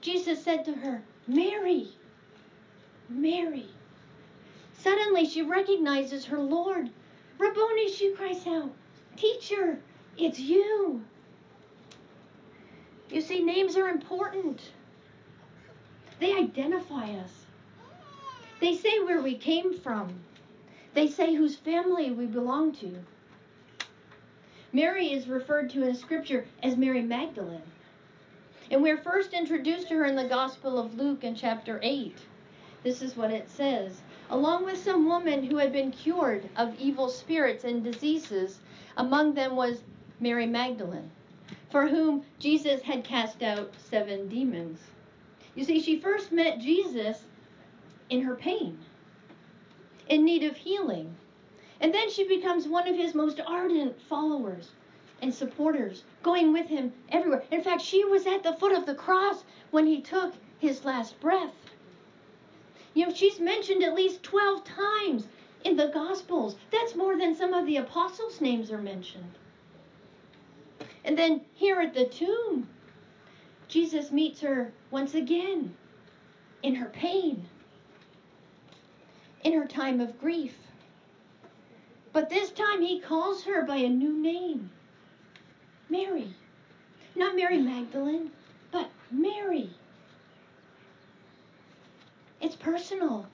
Jesus 0.00 0.42
said 0.42 0.64
to 0.64 0.72
her, 0.72 1.02
Mary, 1.26 1.88
Mary. 3.08 3.68
Suddenly 4.78 5.26
she 5.26 5.42
recognizes 5.42 6.24
her 6.24 6.38
Lord. 6.38 6.88
Rabboni, 7.38 7.90
she 7.92 8.12
cries 8.12 8.46
out, 8.46 8.72
Teacher, 9.16 9.78
it's 10.16 10.38
you. 10.38 11.04
You 13.10 13.20
see, 13.20 13.42
names 13.42 13.76
are 13.76 13.88
important. 13.88 14.60
They 16.20 16.32
identify 16.32 17.12
us. 17.12 17.32
They 18.60 18.76
say 18.76 19.00
where 19.00 19.20
we 19.20 19.36
came 19.36 19.78
from. 19.78 20.20
They 20.94 21.08
say 21.08 21.34
whose 21.34 21.56
family 21.56 22.10
we 22.10 22.26
belong 22.26 22.72
to. 22.76 22.94
Mary 24.72 25.12
is 25.12 25.26
referred 25.26 25.70
to 25.70 25.86
in 25.86 25.94
Scripture 25.94 26.46
as 26.62 26.76
Mary 26.76 27.02
Magdalene. 27.02 27.62
And 28.70 28.82
we're 28.82 28.98
first 28.98 29.32
introduced 29.32 29.88
to 29.88 29.94
her 29.94 30.04
in 30.04 30.14
the 30.14 30.28
Gospel 30.28 30.78
of 30.78 30.96
Luke 30.96 31.24
in 31.24 31.34
chapter 31.34 31.80
8. 31.82 32.16
This 32.84 33.02
is 33.02 33.16
what 33.16 33.32
it 33.32 33.48
says. 33.50 34.00
Along 34.30 34.64
with 34.64 34.78
some 34.78 35.08
women 35.08 35.42
who 35.42 35.56
had 35.56 35.72
been 35.72 35.90
cured 35.90 36.48
of 36.56 36.78
evil 36.78 37.08
spirits 37.08 37.64
and 37.64 37.82
diseases, 37.82 38.60
among 38.96 39.34
them 39.34 39.56
was 39.56 39.82
Mary 40.20 40.46
Magdalene, 40.46 41.10
for 41.70 41.86
whom 41.86 42.24
Jesus 42.38 42.82
had 42.82 43.04
cast 43.04 43.42
out 43.42 43.72
seven 43.78 44.28
demons. 44.28 44.80
You 45.54 45.64
see, 45.64 45.80
she 45.80 45.98
first 45.98 46.32
met 46.32 46.58
Jesus 46.58 47.24
in 48.08 48.22
her 48.22 48.34
pain, 48.34 48.78
in 50.08 50.24
need 50.24 50.42
of 50.42 50.56
healing. 50.56 51.14
And 51.80 51.94
then 51.94 52.10
she 52.10 52.26
becomes 52.26 52.66
one 52.66 52.88
of 52.88 52.96
his 52.96 53.14
most 53.14 53.40
ardent 53.40 54.00
followers 54.02 54.70
and 55.22 55.32
supporters, 55.32 56.02
going 56.22 56.52
with 56.52 56.66
him 56.66 56.92
everywhere. 57.10 57.44
In 57.50 57.62
fact, 57.62 57.82
she 57.82 58.04
was 58.04 58.26
at 58.26 58.42
the 58.42 58.54
foot 58.54 58.72
of 58.72 58.86
the 58.86 58.94
cross 58.94 59.44
when 59.70 59.86
he 59.86 60.00
took 60.00 60.34
his 60.58 60.84
last 60.84 61.18
breath. 61.20 61.54
You 62.94 63.06
know, 63.06 63.14
she's 63.14 63.38
mentioned 63.38 63.82
at 63.82 63.94
least 63.94 64.22
12 64.22 64.64
times 64.64 65.28
in 65.64 65.76
the 65.76 65.88
Gospels. 65.88 66.56
That's 66.70 66.96
more 66.96 67.16
than 67.16 67.34
some 67.34 67.54
of 67.54 67.66
the 67.66 67.76
apostles' 67.76 68.40
names 68.40 68.70
are 68.70 68.82
mentioned. 68.82 69.38
And 71.04 71.16
then 71.18 71.42
here 71.54 71.80
at 71.80 71.94
the 71.94 72.06
tomb, 72.06 72.68
Jesus 73.68 74.10
meets 74.10 74.40
her 74.40 74.72
once 74.90 75.14
again 75.14 75.74
in 76.62 76.74
her 76.74 76.88
pain, 76.88 77.46
in 79.42 79.52
her 79.52 79.66
time 79.66 80.00
of 80.00 80.20
grief. 80.20 80.54
But 82.12 82.28
this 82.28 82.50
time 82.50 82.82
he 82.82 83.00
calls 83.00 83.44
her 83.44 83.62
by 83.64 83.76
a 83.76 83.88
new 83.88 84.12
name 84.12 84.70
Mary. 85.88 86.34
Not 87.14 87.34
Mary 87.34 87.58
Magdalene, 87.58 88.30
but 88.70 88.90
Mary. 89.10 89.70
It's 92.40 92.56
personal, 92.56 93.26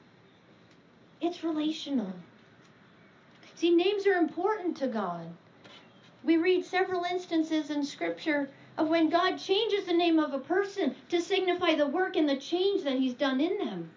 it's 1.20 1.44
relational. 1.44 2.12
See, 3.54 3.70
names 3.70 4.06
are 4.06 4.14
important 4.14 4.76
to 4.78 4.86
God. 4.86 5.26
We 6.26 6.38
read 6.38 6.64
several 6.64 7.04
instances 7.04 7.70
in 7.70 7.84
Scripture 7.84 8.50
of 8.76 8.88
when 8.88 9.10
God 9.10 9.36
changes 9.36 9.84
the 9.84 9.92
name 9.92 10.18
of 10.18 10.34
a 10.34 10.40
person 10.40 10.96
to 11.08 11.20
signify 11.20 11.76
the 11.76 11.86
work 11.86 12.16
and 12.16 12.28
the 12.28 12.36
change 12.36 12.82
that 12.82 12.98
He's 12.98 13.14
done 13.14 13.40
in 13.40 13.58
them. 13.58 13.90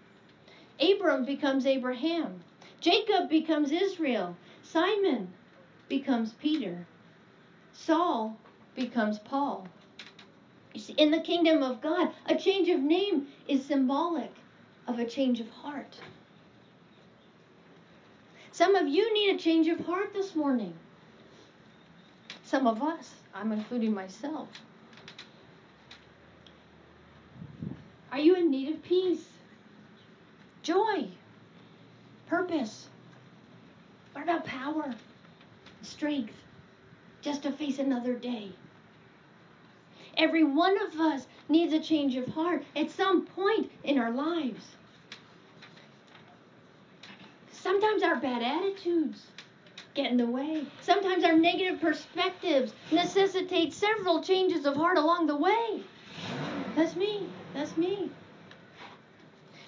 Abram 0.80 1.26
becomes 1.26 1.66
Abraham, 1.66 2.40
Jacob 2.82 3.30
becomes 3.30 3.72
Israel, 3.72 4.38
Simon 4.62 5.34
becomes 5.88 6.34
Peter, 6.34 6.86
Saul 7.74 8.38
becomes 8.76 9.18
Paul. 9.18 9.68
You 10.76 10.82
see, 10.82 10.94
in 10.94 11.10
the 11.10 11.22
kingdom 11.22 11.64
of 11.64 11.82
God, 11.82 12.12
a 12.28 12.36
change 12.36 12.70
of 12.70 12.80
name 12.80 13.26
is 13.48 13.66
symbolic 13.66 14.32
of 14.86 15.00
a 15.00 15.06
change 15.06 15.40
of 15.40 15.50
heart. 15.50 16.00
Some 18.52 18.76
of 18.76 18.88
you 18.88 19.12
need 19.16 19.34
a 19.34 19.40
change 19.40 19.68
of 19.68 19.80
heart 19.80 20.14
this 20.14 20.36
morning 20.36 20.76
some 22.50 22.66
of 22.66 22.82
us, 22.82 23.14
I'm 23.36 23.52
including 23.52 23.94
myself. 23.94 24.50
Are 28.12 28.18
you 28.18 28.36
in 28.36 28.50
need 28.50 28.74
of 28.74 28.82
peace, 28.82 29.24
joy, 30.64 31.08
purpose? 32.26 32.88
What 34.14 34.24
about 34.24 34.46
power, 34.46 34.96
strength, 35.84 36.34
just 37.22 37.44
to 37.44 37.52
face 37.52 37.78
another 37.78 38.16
day? 38.16 38.50
Every 40.18 40.44
one 40.44 40.76
of 40.82 41.00
us 41.00 41.28
needs 41.50 41.74
a 41.74 41.80
change 41.80 42.16
of 42.16 42.28
heart 42.30 42.64
at 42.76 42.90
some 42.90 43.28
point 43.28 43.70
in 43.84 44.00
our 44.00 44.12
lives. 44.12 44.66
Sometimes 47.52 48.02
our 48.02 48.16
bad 48.16 48.42
attitudes 48.42 49.28
get 50.02 50.12
in 50.12 50.18
the 50.18 50.26
way. 50.26 50.66
Sometimes 50.82 51.26
our 51.26 51.36
negative 51.36 51.82
perspectives 51.82 52.74
necessitate 52.92 53.74
several 53.74 54.24
changes 54.24 54.66
of 54.66 54.76
heart 54.76 54.98
along 54.98 55.28
the 55.28 55.36
way. 55.36 55.84
That's 56.76 56.96
me. 56.96 57.28
That's 57.54 57.76
me. 57.76 58.10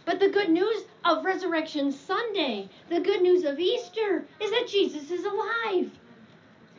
But 0.05 0.19
the 0.19 0.29
good 0.29 0.49
news 0.49 0.83
of 1.03 1.25
Resurrection 1.25 1.91
Sunday, 1.91 2.69
the 2.89 3.01
good 3.01 3.21
news 3.21 3.43
of 3.43 3.59
Easter, 3.59 4.25
is 4.39 4.51
that 4.51 4.67
Jesus 4.69 5.11
is 5.11 5.25
alive. 5.25 5.91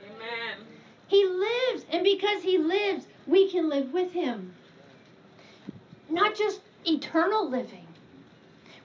Amen. 0.06 0.66
He 1.08 1.24
lives, 1.26 1.84
and 1.90 2.02
because 2.02 2.42
He 2.42 2.56
lives, 2.56 3.06
we 3.26 3.50
can 3.50 3.68
live 3.68 3.92
with 3.92 4.12
Him. 4.12 4.54
Not 6.08 6.34
just 6.34 6.62
eternal 6.86 7.50
living. 7.50 7.86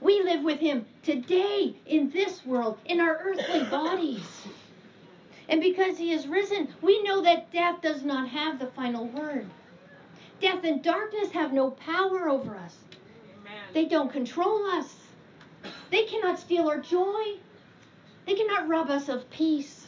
We 0.02 0.22
live 0.22 0.44
with 0.44 0.60
Him 0.60 0.86
today 1.04 1.76
in 1.86 2.12
this 2.12 2.46
world, 2.46 2.78
in 2.86 3.00
our 3.00 3.18
earthly 3.24 3.64
bodies. 3.64 4.48
And 5.50 5.62
because 5.62 5.98
He 5.98 6.12
is 6.12 6.28
risen, 6.28 6.74
we 6.82 7.02
know 7.04 7.22
that 7.22 7.52
death 7.52 7.82
does 7.82 8.04
not 8.04 8.30
have 8.30 8.60
the 8.60 8.68
final 8.68 9.08
word. 9.08 9.48
Death 10.42 10.64
and 10.64 10.84
darkness 10.84 11.32
have 11.32 11.54
no 11.54 11.72
power 11.72 12.30
over 12.30 12.56
us. 12.58 12.78
Amen. 13.40 13.62
They 13.74 13.86
don't 13.86 14.12
control 14.12 14.66
us. 14.68 14.96
They 15.90 16.04
cannot 16.04 16.40
steal 16.40 16.70
our 16.70 16.80
joy. 16.80 17.38
They 18.26 18.36
cannot 18.36 18.68
rob 18.68 18.90
us 18.90 19.10
of 19.10 19.30
peace. 19.30 19.88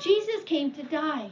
Jesus 0.00 0.42
came 0.44 0.72
to 0.72 0.82
die 0.84 1.30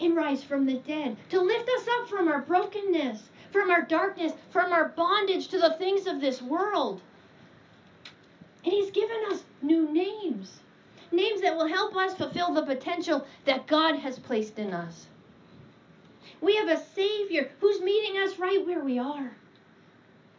and 0.00 0.14
rise 0.14 0.44
from 0.44 0.66
the 0.66 0.74
dead, 0.74 1.16
to 1.30 1.40
lift 1.40 1.68
us 1.68 1.88
up 1.98 2.08
from 2.08 2.28
our 2.28 2.42
brokenness, 2.42 3.22
from 3.52 3.70
our 3.70 3.82
darkness, 3.82 4.32
from 4.50 4.72
our 4.72 4.88
bondage 4.88 5.48
to 5.48 5.58
the 5.58 5.74
things 5.78 6.06
of 6.06 6.20
this 6.20 6.42
world. 6.42 7.00
And 8.64 8.72
He's 8.72 8.90
given 8.90 9.16
us 9.30 9.44
new 9.62 9.90
names, 9.92 10.60
names 11.12 11.40
that 11.42 11.56
will 11.56 11.66
help 11.66 11.96
us 11.96 12.14
fulfill 12.14 12.52
the 12.52 12.62
potential 12.62 13.26
that 13.44 13.66
God 13.66 13.96
has 13.96 14.18
placed 14.18 14.58
in 14.58 14.72
us. 14.72 15.06
We 16.40 16.56
have 16.56 16.68
a 16.68 16.82
Savior 16.94 17.50
who's 17.60 17.80
meeting 17.80 18.20
us 18.22 18.38
right 18.38 18.64
where 18.66 18.84
we 18.84 18.98
are, 18.98 19.32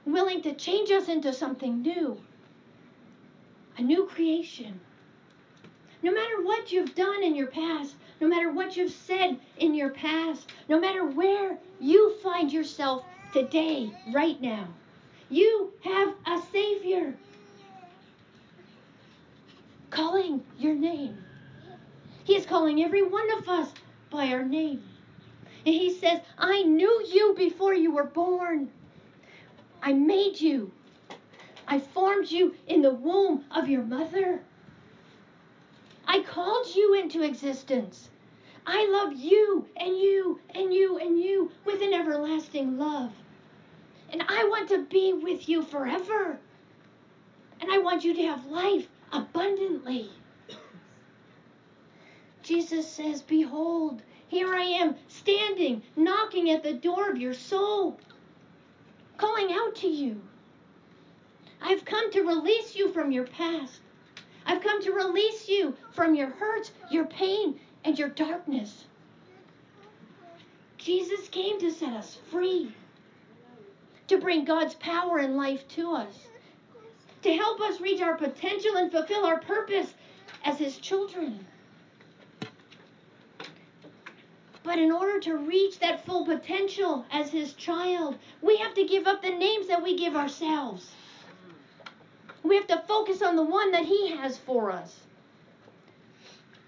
willing 0.05 0.41
to 0.43 0.53
change 0.53 0.91
us 0.91 1.07
into 1.07 1.33
something 1.33 1.81
new, 1.81 2.19
a 3.77 3.81
new 3.81 4.05
creation. 4.05 4.79
No 6.03 6.11
matter 6.11 6.43
what 6.43 6.71
you've 6.71 6.93
done 6.93 7.23
in 7.23 7.35
your 7.35 7.47
past, 7.47 7.95
no 8.21 8.27
matter 8.27 8.51
what 8.51 8.77
you've 8.77 8.91
said 8.91 9.39
in 9.57 9.73
your 9.73 9.89
past, 9.89 10.51
no 10.69 10.79
matter 10.79 11.05
where 11.05 11.57
you 11.79 12.15
find 12.21 12.51
yourself 12.51 13.03
today, 13.33 13.91
right 14.13 14.39
now, 14.41 14.67
you 15.29 15.73
have 15.83 16.13
a 16.27 16.41
Savior 16.51 17.15
calling 19.95 20.43
your 20.59 20.75
name. 20.75 21.17
He 22.25 22.35
is 22.35 22.45
calling 22.45 22.83
every 22.83 23.01
one 23.01 23.31
of 23.37 23.47
us 23.47 23.73
by 24.09 24.27
our 24.27 24.43
name. 24.43 24.83
And 25.65 25.73
He 25.73 25.93
says, 25.93 26.19
I 26.37 26.63
knew 26.63 27.05
you 27.11 27.33
before 27.37 27.73
you 27.73 27.91
were 27.91 28.03
born. 28.03 28.69
I 29.81 29.93
made 29.93 30.39
you. 30.41 30.71
I 31.67 31.79
formed 31.79 32.29
you 32.29 32.55
in 32.67 32.81
the 32.81 32.93
womb 32.93 33.45
of 33.51 33.69
your 33.69 33.83
mother. 33.83 34.41
I 36.05 36.21
called 36.21 36.75
you 36.75 36.95
into 36.95 37.23
existence. 37.23 38.09
I 38.67 38.87
love 38.89 39.13
you 39.13 39.67
and 39.77 39.97
you 39.97 40.39
and 40.53 40.73
you 40.73 40.97
and 40.97 41.19
you 41.19 41.51
with 41.63 41.81
an 41.81 41.93
everlasting 41.93 42.77
love. 42.77 43.11
And 44.11 44.21
I 44.27 44.43
want 44.49 44.69
to 44.69 44.85
be 44.85 45.13
with 45.13 45.47
you 45.47 45.63
forever. 45.63 46.37
And 47.61 47.71
I 47.71 47.77
want 47.77 48.03
you 48.03 48.13
to 48.13 48.23
have 48.23 48.45
life 48.45 48.87
abundantly. 49.11 50.09
Jesus 52.43 52.87
says, 52.87 53.21
Behold, 53.21 54.01
here 54.27 54.53
I 54.53 54.63
am 54.63 54.95
standing, 55.07 55.81
knocking 55.95 56.51
at 56.51 56.63
the 56.63 56.73
door 56.73 57.09
of 57.09 57.17
your 57.17 57.33
soul, 57.33 57.99
calling 59.17 59.51
out 59.51 59.75
to 59.77 59.87
you. 59.87 60.21
I've 61.61 61.85
come 61.85 62.11
to 62.11 62.21
release 62.21 62.75
you 62.75 62.91
from 62.91 63.11
your 63.11 63.25
past. 63.25 63.79
I've 64.45 64.61
come 64.61 64.81
to 64.83 64.91
release 64.91 65.49
you 65.49 65.75
from 65.91 66.13
your 66.13 66.29
hurts, 66.29 66.71
your 66.91 67.05
pain, 67.05 67.59
and 67.83 67.97
your 67.97 68.09
darkness. 68.09 68.85
Jesus 70.77 71.27
came 71.29 71.59
to 71.59 71.71
set 71.71 71.93
us 71.93 72.19
free, 72.29 72.71
to 74.07 74.19
bring 74.19 74.45
God's 74.45 74.75
power 74.75 75.17
and 75.17 75.35
life 75.35 75.67
to 75.69 75.93
us, 75.93 76.27
to 77.25 77.33
help 77.33 77.59
us 77.59 77.81
reach 77.81 78.01
our 78.01 78.15
potential 78.15 78.77
and 78.77 78.91
fulfill 78.91 79.25
our 79.25 79.39
purpose 79.39 79.95
as 80.43 80.59
His 80.59 80.77
children. 80.77 81.43
But 84.61 84.77
in 84.77 84.91
order 84.91 85.19
to 85.21 85.35
reach 85.35 85.79
that 85.79 86.05
full 86.05 86.23
potential 86.23 87.03
as 87.11 87.31
His 87.31 87.53
child, 87.53 88.19
we 88.43 88.57
have 88.57 88.75
to 88.75 88.85
give 88.85 89.07
up 89.07 89.23
the 89.23 89.31
names 89.31 89.67
that 89.69 89.81
we 89.81 89.97
give 89.97 90.15
ourselves. 90.15 90.91
We 92.43 92.57
have 92.57 92.67
to 92.67 92.83
focus 92.87 93.23
on 93.23 93.35
the 93.35 93.43
one 93.43 93.71
that 93.71 93.85
He 93.85 94.11
has 94.11 94.37
for 94.37 94.69
us. 94.69 94.95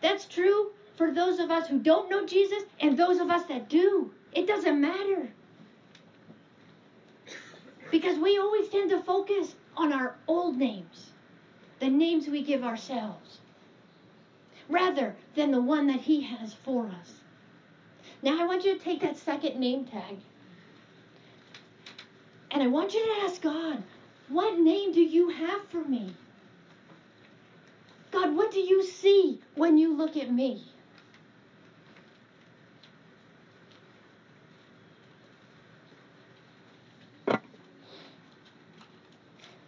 That's 0.01 0.25
true 0.25 0.71
for 0.95 1.13
those 1.13 1.37
of 1.37 1.51
us 1.51 1.67
who 1.67 1.77
don't 1.77 2.09
know 2.09 2.25
Jesus 2.25 2.63
and 2.79 2.97
those 2.97 3.19
of 3.19 3.29
us 3.29 3.43
that 3.45 3.69
do. 3.69 4.11
It 4.33 4.47
doesn't 4.47 4.81
matter. 4.81 5.29
Because 7.91 8.17
we 8.17 8.39
always 8.39 8.69
tend 8.69 8.89
to 8.89 8.99
focus 9.03 9.53
on 9.77 9.93
our 9.93 10.15
old 10.27 10.57
names, 10.57 11.11
the 11.79 11.89
names 11.89 12.27
we 12.27 12.43
give 12.43 12.63
ourselves, 12.63 13.37
rather 14.67 15.15
than 15.35 15.51
the 15.51 15.61
one 15.61 15.87
that 15.87 16.01
He 16.01 16.21
has 16.23 16.53
for 16.53 16.87
us. 16.87 17.21
Now, 18.21 18.41
I 18.41 18.45
want 18.45 18.65
you 18.65 18.77
to 18.77 18.83
take 18.83 19.01
that 19.01 19.17
second 19.17 19.59
name 19.59 19.85
tag 19.85 20.17
and 22.51 22.63
I 22.63 22.67
want 22.67 22.93
you 22.93 23.05
to 23.05 23.21
ask 23.23 23.41
God, 23.41 23.83
what 24.29 24.59
name 24.59 24.91
do 24.91 25.01
you 25.01 25.29
have 25.29 25.63
for 25.69 25.83
me? 25.83 26.13
God, 28.11 28.35
what 28.35 28.51
do 28.51 28.59
you 28.59 28.83
see 28.83 29.41
when 29.55 29.77
you 29.77 29.95
look 29.95 30.17
at 30.17 30.31
me? 30.31 30.65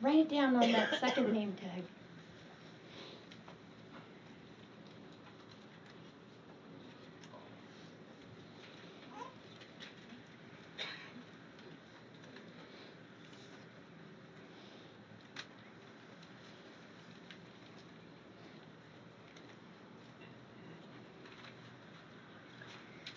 Write 0.01 0.19
it 0.19 0.29
down 0.29 0.55
on 0.55 0.71
that 0.71 0.97
second 0.99 1.33
name 1.33 1.53
tag. 1.53 1.83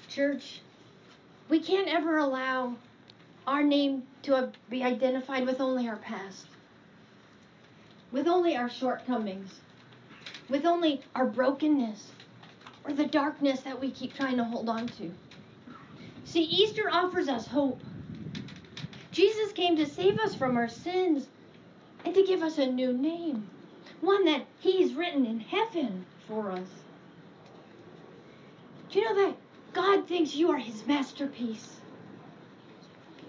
Church, 0.09 0.61
we 1.49 1.59
can't 1.59 1.89
ever 1.89 2.19
allow 2.19 2.75
our 3.47 3.63
name 3.63 4.03
to 4.25 4.53
be 4.69 4.85
identified 4.85 5.47
with 5.47 5.59
only 5.59 5.89
our 5.89 5.97
past, 5.97 6.47
with 8.13 8.29
only 8.29 8.57
our 8.57 8.69
shortcomings, 8.69 9.61
with 10.49 10.67
only 10.67 11.01
our 11.15 11.27
brokenness, 11.27 12.13
or 12.85 12.93
the 12.93 13.07
darkness 13.07 13.61
that 13.61 13.81
we 13.81 13.91
keep 13.91 14.15
trying 14.15 14.37
to 14.37 14.45
hold 14.45 14.69
on 14.69 14.87
to. 14.87 15.11
See, 16.25 16.43
Easter 16.43 16.89
offers 16.91 17.29
us 17.29 17.47
hope. 17.47 17.81
Jesus 19.11 19.53
came 19.53 19.77
to 19.77 19.87
save 19.87 20.19
us 20.19 20.35
from 20.35 20.57
our 20.57 20.69
sins 20.69 21.29
and 22.05 22.15
to 22.15 22.23
give 22.25 22.43
us 22.43 22.59
a 22.59 22.67
new 22.67 22.93
name, 22.93 23.49
one 24.01 24.25
that 24.27 24.47
He's 24.61 24.95
written 24.95 25.27
in 25.27 25.41
heaven 25.41 26.05
for 26.27 26.51
us. 26.51 26.69
Do 28.91 28.99
you 28.99 29.05
know 29.07 29.27
that 29.27 29.37
God 29.73 30.07
thinks 30.07 30.35
you 30.35 30.51
are 30.51 30.59
His 30.59 30.87
masterpiece? 30.87 31.77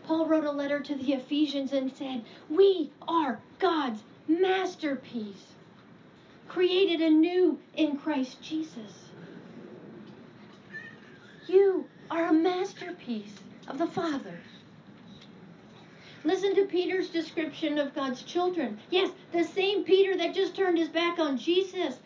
Paul 0.05 0.25
wrote 0.25 0.43
a 0.43 0.51
letter 0.51 0.81
to 0.81 0.95
the 0.95 1.13
Ephesians 1.13 1.71
and 1.71 1.91
said, 1.95 2.25
We 2.49 2.91
are 3.07 3.39
God's 3.59 4.03
masterpiece, 4.27 5.53
created 6.47 7.01
anew 7.01 7.59
in 7.75 7.97
Christ 7.97 8.41
Jesus. 8.41 9.09
You 11.47 11.85
are 12.09 12.27
a 12.27 12.33
masterpiece 12.33 13.35
of 13.67 13.77
the 13.77 13.87
Father. 13.87 14.39
Listen 16.23 16.55
to 16.55 16.65
Peter's 16.65 17.09
description 17.09 17.77
of 17.77 17.93
God's 17.93 18.23
children. 18.23 18.79
Yes, 18.89 19.11
the 19.33 19.43
same 19.43 19.83
Peter 19.83 20.15
that 20.17 20.33
just 20.33 20.55
turned 20.55 20.77
his 20.77 20.87
back 20.87 21.19
on 21.19 21.37
Jesus 21.37 21.99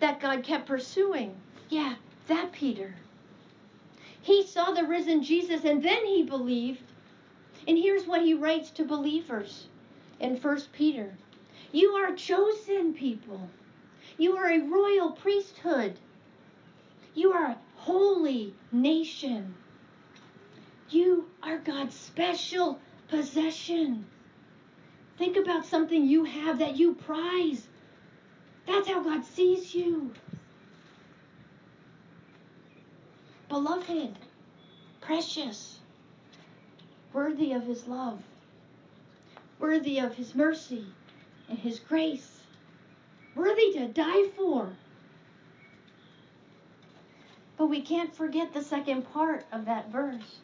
that 0.00 0.20
God 0.20 0.42
kept 0.42 0.66
pursuing. 0.66 1.36
Yeah, 1.68 1.96
that 2.26 2.52
Peter. 2.52 2.94
He 4.22 4.46
saw 4.46 4.70
the 4.70 4.84
risen 4.84 5.22
Jesus 5.22 5.64
and 5.64 5.82
then 5.82 6.06
he 6.06 6.22
believed. 6.22 6.82
And 7.68 7.76
here's 7.76 8.06
what 8.06 8.22
he 8.22 8.32
writes 8.32 8.70
to 8.70 8.84
believers 8.84 9.66
in 10.18 10.36
1 10.36 10.60
Peter 10.72 11.14
You 11.72 11.90
are 11.90 12.14
chosen 12.14 12.94
people. 12.94 13.48
You 14.18 14.36
are 14.36 14.50
a 14.50 14.60
royal 14.60 15.12
priesthood. 15.12 15.98
You 17.14 17.32
are 17.32 17.46
a 17.46 17.58
holy 17.76 18.54
nation. 18.72 19.54
You 20.90 21.28
are 21.42 21.58
God's 21.58 21.94
special 21.94 22.80
possession. 23.08 24.06
Think 25.16 25.36
about 25.36 25.64
something 25.64 26.06
you 26.06 26.24
have 26.24 26.58
that 26.58 26.76
you 26.76 26.94
prize. 26.94 27.68
That's 28.66 28.88
how 28.88 29.02
God 29.02 29.24
sees 29.24 29.74
you. 29.74 30.12
Beloved, 33.48 34.16
precious, 35.00 35.78
worthy 37.12 37.52
of 37.52 37.64
His 37.64 37.86
love, 37.86 38.22
worthy 39.58 39.98
of 39.98 40.14
His 40.14 40.34
mercy 40.34 40.86
and 41.50 41.58
His 41.58 41.80
grace, 41.80 42.40
worthy 43.34 43.72
to 43.74 43.88
die 43.88 44.28
for. 44.36 44.70
But 47.58 47.66
we 47.66 47.82
can't 47.82 48.14
forget 48.14 48.54
the 48.54 48.62
second 48.62 49.02
part 49.12 49.44
of 49.52 49.66
that 49.66 49.90
verse. 49.90 50.38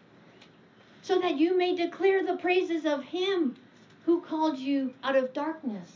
So 1.01 1.19
that 1.21 1.39
you 1.39 1.57
may 1.57 1.75
declare 1.75 2.23
the 2.23 2.37
praises 2.37 2.85
of 2.85 3.05
Him 3.05 3.57
who 4.05 4.21
called 4.21 4.59
you 4.59 4.93
out 5.03 5.17
of 5.17 5.33
darkness 5.33 5.91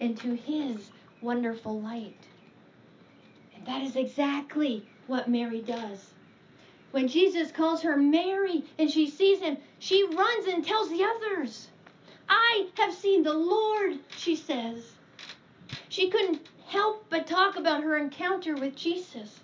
into 0.00 0.34
His 0.34 0.90
wonderful 1.20 1.80
light. 1.80 2.18
And 3.54 3.66
that 3.66 3.82
is 3.82 3.96
exactly 3.96 4.88
what 5.06 5.28
Mary 5.28 5.60
does. 5.60 6.10
When 6.90 7.08
Jesus 7.08 7.52
calls 7.52 7.82
her 7.82 7.96
Mary 7.96 8.64
and 8.78 8.90
she 8.90 9.10
sees 9.10 9.40
him, 9.40 9.58
she 9.78 10.04
runs 10.04 10.46
and 10.46 10.64
tells 10.64 10.88
the 10.88 11.04
others. 11.04 11.68
I 12.28 12.68
have 12.76 12.94
seen 12.94 13.22
the 13.22 13.34
Lord, 13.34 13.98
she 14.16 14.36
says. 14.36 14.92
She 15.88 16.10
couldn't 16.10 16.46
help 16.66 17.04
but 17.08 17.26
talk 17.26 17.56
about 17.56 17.82
her 17.82 17.96
encounter 17.96 18.54
with 18.56 18.74
Jesus. 18.74 19.40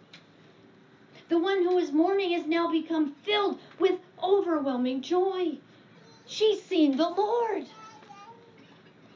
The 1.29 1.39
one 1.39 1.63
who 1.63 1.77
was 1.77 1.93
mourning 1.93 2.33
has 2.33 2.47
now 2.47 2.71
become 2.71 3.15
filled 3.23 3.59
with 3.79 4.01
overwhelming 4.23 5.01
joy. 5.01 5.59
She's 6.27 6.63
seen 6.63 6.97
the 6.97 7.09
Lord. 7.09 7.67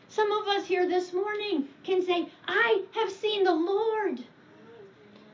Some 0.08 0.32
of 0.32 0.48
us 0.48 0.66
here 0.66 0.88
this 0.88 1.12
morning 1.12 1.68
can 1.84 2.02
say, 2.02 2.28
I 2.46 2.84
have 2.92 3.10
seen 3.10 3.44
the 3.44 3.54
Lord. 3.54 4.24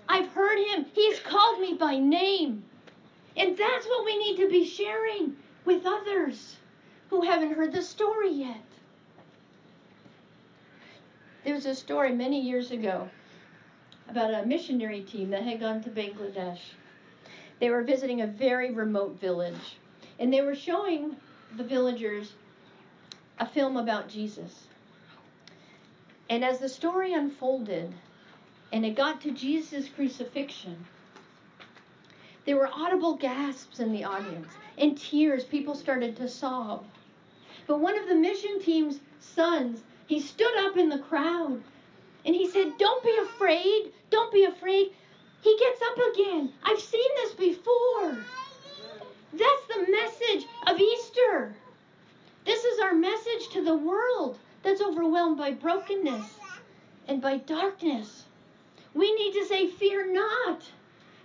I've 0.09 0.29
heard 0.29 0.59
him. 0.59 0.87
He's 0.92 1.21
called 1.21 1.61
me 1.61 1.75
by 1.75 1.99
name. 1.99 2.64
And 3.37 3.57
that's 3.57 3.87
what 3.87 4.05
we 4.05 4.18
need 4.18 4.37
to 4.38 4.49
be 4.49 4.64
sharing 4.64 5.37
with 5.64 5.87
others 5.87 6.57
who 7.12 7.20
haven't 7.20 7.53
heard 7.53 7.75
the 7.75 7.83
story 7.83 8.33
yet. 8.33 8.64
There 11.44 11.53
was 11.53 11.66
a 11.66 11.75
story 11.75 12.14
many 12.14 12.40
years 12.40 12.70
ago 12.70 13.11
about 14.09 14.33
a 14.33 14.46
missionary 14.46 15.03
team 15.03 15.29
that 15.29 15.42
had 15.42 15.61
gone 15.61 15.83
to 15.83 15.90
Bangladesh. 15.90 16.61
They 17.61 17.68
were 17.68 17.83
visiting 17.83 18.22
a 18.22 18.27
very 18.27 18.70
remote 18.72 19.20
village, 19.20 19.77
and 20.18 20.33
they 20.33 20.40
were 20.40 20.55
showing 20.55 21.14
the 21.55 21.64
villagers 21.64 22.33
a 23.38 23.46
film 23.46 23.77
about 23.77 24.09
Jesus. 24.09 24.68
And 26.31 26.42
as 26.42 26.61
the 26.61 26.68
story 26.68 27.12
unfolded 27.12 27.92
and 28.72 28.87
it 28.87 28.94
got 28.94 29.20
to 29.20 29.33
Jesus' 29.33 29.90
crucifixion, 29.90 30.87
there 32.46 32.57
were 32.57 32.70
audible 32.72 33.16
gasps 33.16 33.81
in 33.81 33.92
the 33.92 34.05
audience 34.05 34.48
and 34.79 34.96
tears. 34.96 35.44
People 35.44 35.75
started 35.75 36.16
to 36.16 36.27
sob. 36.27 36.87
But 37.66 37.81
one 37.81 37.98
of 37.98 38.09
the 38.09 38.14
mission 38.14 38.61
team's 38.61 39.01
sons, 39.20 39.83
he 40.07 40.20
stood 40.20 40.57
up 40.59 40.77
in 40.77 40.88
the 40.88 40.98
crowd 40.98 41.62
and 42.25 42.35
he 42.35 42.48
said, 42.48 42.79
Don't 42.79 43.03
be 43.03 43.16
afraid. 43.22 43.92
Don't 44.11 44.33
be 44.33 44.44
afraid. 44.44 44.92
He 45.40 45.57
gets 45.59 45.83
up 45.83 45.98
again. 46.12 46.53
I've 46.62 46.81
seen 46.81 47.09
this 47.16 47.35
before. 47.35 48.16
That's 49.33 49.66
the 49.68 49.90
message 49.90 50.46
of 50.66 50.79
Easter. 50.79 51.55
This 52.44 52.64
is 52.64 52.81
our 52.81 52.94
message 52.94 53.48
to 53.53 53.64
the 53.64 53.77
world 53.77 54.38
that's 54.62 54.83
overwhelmed 54.83 55.38
by 55.38 55.53
brokenness 55.53 56.38
and 57.09 57.20
by 57.20 57.38
darkness. 57.38 58.25
We 58.94 59.12
need 59.14 59.33
to 59.33 59.46
say, 59.46 59.68
Fear 59.68 60.12
not. 60.12 60.62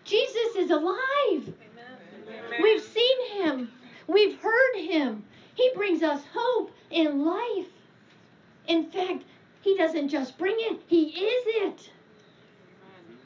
Jesus 0.03 0.55
is 0.55 0.71
alive. 0.71 0.97
Amen. 1.31 2.61
We've 2.61 2.81
seen 2.81 3.31
him. 3.33 3.71
We've 4.07 4.39
heard 4.39 4.75
him. 4.77 5.25
He 5.57 5.71
brings 5.75 6.03
us 6.03 6.21
hope 6.33 6.71
in 6.91 7.25
life. 7.25 7.67
In 8.67 8.91
fact, 8.91 9.23
he 9.61 9.75
doesn't 9.75 10.09
just 10.09 10.37
bring 10.37 10.55
it, 10.57 10.79
he 10.87 11.05
is 11.05 11.43
it. 11.47 11.89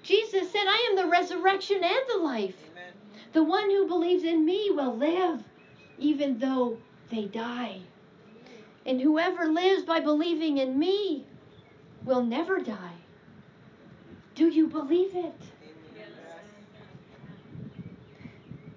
Jesus 0.02 0.50
said, 0.50 0.64
I 0.66 0.88
am 0.90 0.96
the 0.96 1.12
resurrection 1.12 1.84
and 1.84 2.04
the 2.08 2.24
life. 2.24 2.56
The 3.34 3.44
one 3.44 3.70
who 3.70 3.88
believes 3.88 4.24
in 4.24 4.46
me 4.46 4.72
will 4.72 4.96
live, 4.96 5.44
even 6.00 6.40
though 6.40 6.78
they 7.10 7.26
die. 7.26 7.82
And 8.86 9.00
whoever 9.00 9.48
lives 9.48 9.84
by 9.84 10.00
believing 10.00 10.58
in 10.58 10.80
me 10.80 11.26
will 12.06 12.24
never 12.24 12.60
die. 12.60 12.96
Do 14.36 14.48
you 14.48 14.68
believe 14.68 15.16
it? 15.16 15.36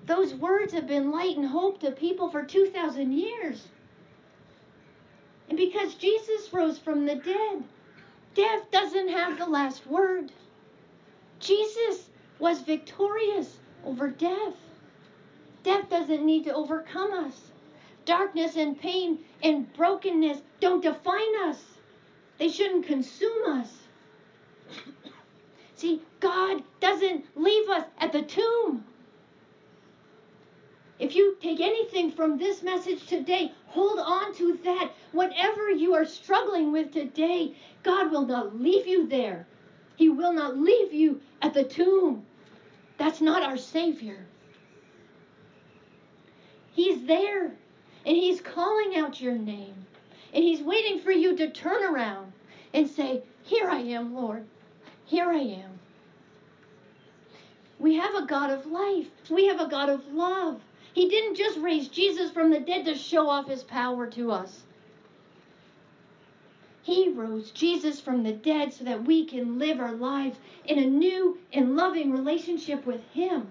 Those 0.07 0.35
words 0.35 0.75
have 0.75 0.87
been 0.87 1.11
light 1.11 1.37
and 1.37 1.47
hope 1.47 1.81
to 1.81 1.91
people 1.91 2.29
for 2.29 2.45
2,000 2.45 3.13
years. 3.13 3.69
And 5.49 5.57
because 5.57 5.95
Jesus 5.95 6.53
rose 6.53 6.79
from 6.79 7.07
the 7.07 7.15
dead, 7.17 7.65
death 8.35 8.71
doesn't 8.71 9.09
have 9.09 9.39
the 9.39 9.47
last 9.47 9.87
word. 9.87 10.31
Jesus 11.41 12.11
was 12.39 12.61
victorious 12.61 13.59
over 13.85 14.09
death. 14.11 14.55
Death 15.63 15.89
doesn't 15.89 16.25
need 16.25 16.45
to 16.45 16.55
overcome 16.55 17.13
us. 17.13 17.53
Darkness 18.05 18.57
and 18.57 18.79
pain 18.79 19.21
and 19.43 19.73
brokenness 19.73 20.43
don't 20.61 20.83
define 20.83 21.43
us, 21.45 21.63
they 22.39 22.51
shouldn't 22.51 22.87
consume 22.87 23.59
us. 23.59 23.73
See, 25.77 26.03
God 26.21 26.63
doesn't 26.81 27.25
leave 27.35 27.69
us 27.71 27.85
at 27.99 28.13
the 28.13 28.23
tomb. 28.23 28.85
If 30.99 31.17
you 31.17 31.37
take 31.41 31.61
anything 31.61 32.13
from 32.13 32.39
this 32.39 32.63
message 32.63 33.07
today, 33.07 33.53
hold 33.67 33.99
on 33.99 34.35
to 34.37 34.59
that. 34.65 34.93
Whatever 35.13 35.71
you 35.71 35.95
are 35.95 36.05
struggling 36.05 36.71
with 36.71 36.93
today, 36.93 37.57
God 37.83 38.13
will 38.13 38.27
not 38.27 38.61
leave 38.61 38.87
you 38.87 39.09
there. 39.09 39.47
He 39.97 40.09
will 40.09 40.33
not 40.33 40.57
leave 40.57 40.93
you 40.93 41.21
at 41.43 41.53
the 41.53 41.65
tomb. 41.65 42.25
That's 42.97 43.21
not 43.21 43.43
our 43.43 43.57
Savior. 43.57 44.25
He's 46.73 47.05
there, 47.07 47.47
and 48.07 48.17
He's 48.17 48.41
calling 48.41 48.97
out 48.97 49.21
your 49.21 49.35
name, 49.35 49.87
and 50.33 50.45
He's 50.45 50.63
waiting 50.63 51.01
for 51.01 51.13
you 51.13 51.37
to 51.37 51.51
turn 51.51 51.85
around 51.85 52.33
and 52.73 52.89
say, 52.89 53.23
Here 53.43 53.69
I 53.69 53.79
am, 53.79 54.15
Lord. 54.15 54.47
Here 55.07 55.31
I 55.31 55.39
am. 55.39 55.79
We 57.79 57.97
have 57.97 58.15
a 58.15 58.27
God 58.27 58.51
of 58.51 58.67
life, 58.67 59.09
we 59.29 59.47
have 59.47 59.61
a 59.61 59.69
God 59.69 59.89
of 59.89 60.07
love. 60.13 60.61
He 60.95 61.09
didn't 61.09 61.35
just 61.35 61.59
raise 61.59 61.89
Jesus 61.89 62.31
from 62.31 62.51
the 62.51 62.61
dead 62.61 62.85
to 62.85 62.95
show 62.95 63.29
off 63.29 63.49
his 63.49 63.65
power 63.65 64.07
to 64.07 64.31
us. 64.31 64.63
He 66.85 67.09
rose 67.09 67.51
Jesus 67.51 67.99
from 67.99 68.23
the 68.23 68.33
dead 68.33 68.73
so 68.73 68.85
that 68.85 69.05
we 69.05 69.25
can 69.25 69.59
live 69.59 69.81
our 69.81 69.95
lives 69.95 70.37
in 70.67 70.79
a 70.79 70.87
new 70.87 71.39
and 71.53 71.77
loving 71.77 72.13
relationship 72.13 72.87
with 72.87 73.03
Him 73.13 73.49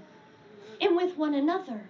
and 0.80 0.96
with 0.96 1.18
one 1.18 1.34
another. 1.34 1.82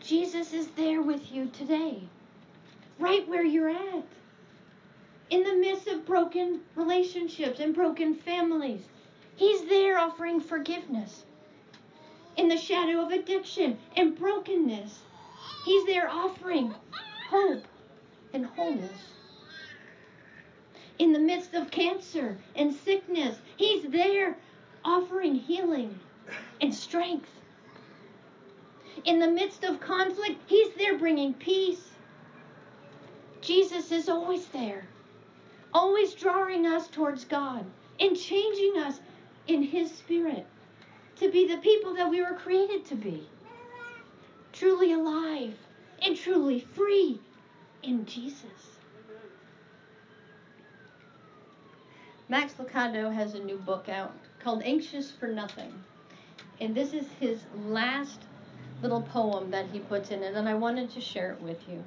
Jesus 0.00 0.52
is 0.52 0.66
there 0.72 1.00
with 1.00 1.32
you 1.32 1.46
today, 1.46 2.02
right 2.98 3.26
where 3.28 3.44
you're 3.44 3.70
at. 3.70 4.04
In 5.30 5.44
the 5.44 5.54
midst 5.54 5.86
of 5.86 6.04
broken 6.04 6.60
relationships 6.74 7.60
and 7.60 7.74
broken 7.74 8.16
families, 8.16 8.82
He's 9.36 9.64
there 9.66 9.96
offering 9.96 10.40
forgiveness 10.40 11.24
in 12.38 12.46
the 12.46 12.56
shadow 12.56 13.04
of 13.04 13.10
addiction 13.10 13.76
and 13.96 14.16
brokenness. 14.16 15.00
He's 15.64 15.84
there 15.86 16.08
offering 16.08 16.72
hope 17.28 17.66
and 18.32 18.46
wholeness. 18.46 19.02
In 21.00 21.12
the 21.12 21.18
midst 21.18 21.54
of 21.54 21.72
cancer 21.72 22.38
and 22.54 22.72
sickness, 22.72 23.36
He's 23.56 23.82
there 23.90 24.36
offering 24.84 25.34
healing 25.34 25.98
and 26.60 26.72
strength. 26.72 27.28
In 29.04 29.18
the 29.18 29.30
midst 29.30 29.64
of 29.64 29.80
conflict, 29.80 30.40
He's 30.46 30.72
there 30.74 30.96
bringing 30.96 31.34
peace. 31.34 31.90
Jesus 33.40 33.90
is 33.90 34.08
always 34.08 34.46
there, 34.46 34.86
always 35.74 36.14
drawing 36.14 36.66
us 36.66 36.86
towards 36.86 37.24
God 37.24 37.64
and 37.98 38.16
changing 38.16 38.78
us 38.78 39.00
in 39.48 39.64
His 39.64 39.90
Spirit 39.90 40.46
to 41.18 41.30
be 41.30 41.46
the 41.46 41.58
people 41.58 41.94
that 41.94 42.10
we 42.10 42.22
were 42.22 42.34
created 42.34 42.84
to 42.86 42.94
be. 42.94 43.28
Truly 44.52 44.92
alive 44.92 45.54
and 46.02 46.16
truly 46.16 46.60
free 46.60 47.20
in 47.82 48.04
Jesus. 48.06 48.78
Max 52.28 52.54
Lucado 52.54 53.12
has 53.12 53.34
a 53.34 53.42
new 53.42 53.56
book 53.56 53.88
out 53.88 54.14
called 54.42 54.62
Anxious 54.62 55.10
for 55.10 55.28
Nothing. 55.28 55.72
And 56.60 56.74
this 56.74 56.92
is 56.92 57.06
his 57.20 57.40
last 57.54 58.20
little 58.82 59.02
poem 59.02 59.50
that 59.50 59.66
he 59.72 59.78
puts 59.80 60.10
in 60.10 60.22
it, 60.22 60.34
and 60.34 60.48
I 60.48 60.54
wanted 60.54 60.90
to 60.90 61.00
share 61.00 61.32
it 61.32 61.40
with 61.40 61.68
you. 61.68 61.82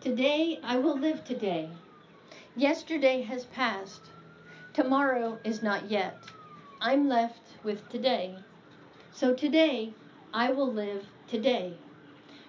Today, 0.00 0.58
I 0.62 0.78
will 0.78 0.98
live 0.98 1.24
today. 1.24 1.70
Yesterday 2.56 3.22
has 3.22 3.44
passed. 3.46 4.02
Tomorrow 4.72 5.38
is 5.44 5.62
not 5.62 5.90
yet. 5.90 6.18
I'm 6.80 7.08
left 7.08 7.43
with 7.64 7.88
today. 7.88 8.36
So 9.12 9.34
today, 9.34 9.94
I 10.32 10.52
will 10.52 10.72
live 10.72 11.04
today. 11.28 11.74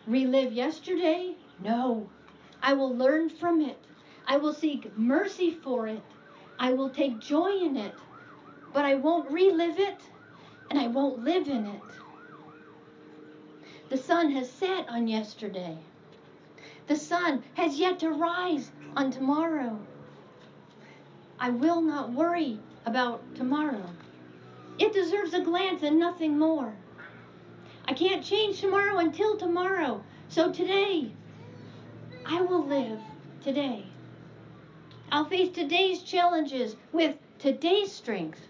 Relive 0.05 0.51
yesterday? 0.51 1.35
No. 1.63 2.09
I 2.61 2.73
will 2.73 2.95
learn 2.95 3.29
from 3.29 3.61
it. 3.61 3.77
I 4.27 4.37
will 4.37 4.53
seek 4.53 4.95
mercy 4.97 5.51
for 5.51 5.87
it. 5.87 6.01
I 6.59 6.73
will 6.73 6.89
take 6.89 7.19
joy 7.19 7.51
in 7.63 7.77
it. 7.77 7.93
But 8.73 8.85
I 8.85 8.95
won't 8.95 9.31
relive 9.31 9.79
it, 9.79 9.99
and 10.69 10.77
I 10.77 10.87
won't 10.87 11.23
live 11.23 11.47
in 11.47 11.65
it. 11.65 11.81
The 13.89 13.97
sun 13.97 14.31
has 14.31 14.49
set 14.49 14.89
on 14.89 15.07
yesterday. 15.07 15.77
The 16.87 16.95
sun 16.95 17.43
has 17.53 17.79
yet 17.79 17.99
to 17.99 18.09
rise 18.09 18.71
on 18.95 19.11
tomorrow. 19.11 19.79
I 21.39 21.49
will 21.49 21.81
not 21.81 22.11
worry 22.11 22.59
about 22.85 23.21
tomorrow. 23.35 23.94
It 24.77 24.93
deserves 24.93 25.33
a 25.33 25.41
glance 25.41 25.83
and 25.83 25.97
nothing 25.97 26.37
more. 26.37 26.73
I 27.87 27.93
can't 27.93 28.23
change 28.23 28.59
tomorrow 28.59 28.97
until 28.97 29.37
tomorrow. 29.37 30.03
So 30.27 30.51
today, 30.51 31.11
I 32.25 32.41
will 32.41 32.65
live 32.65 32.99
today. 33.43 33.85
I'll 35.11 35.25
face 35.25 35.53
today's 35.53 36.01
challenges 36.01 36.75
with 36.91 37.15
today's 37.39 37.91
strength. 37.91 38.41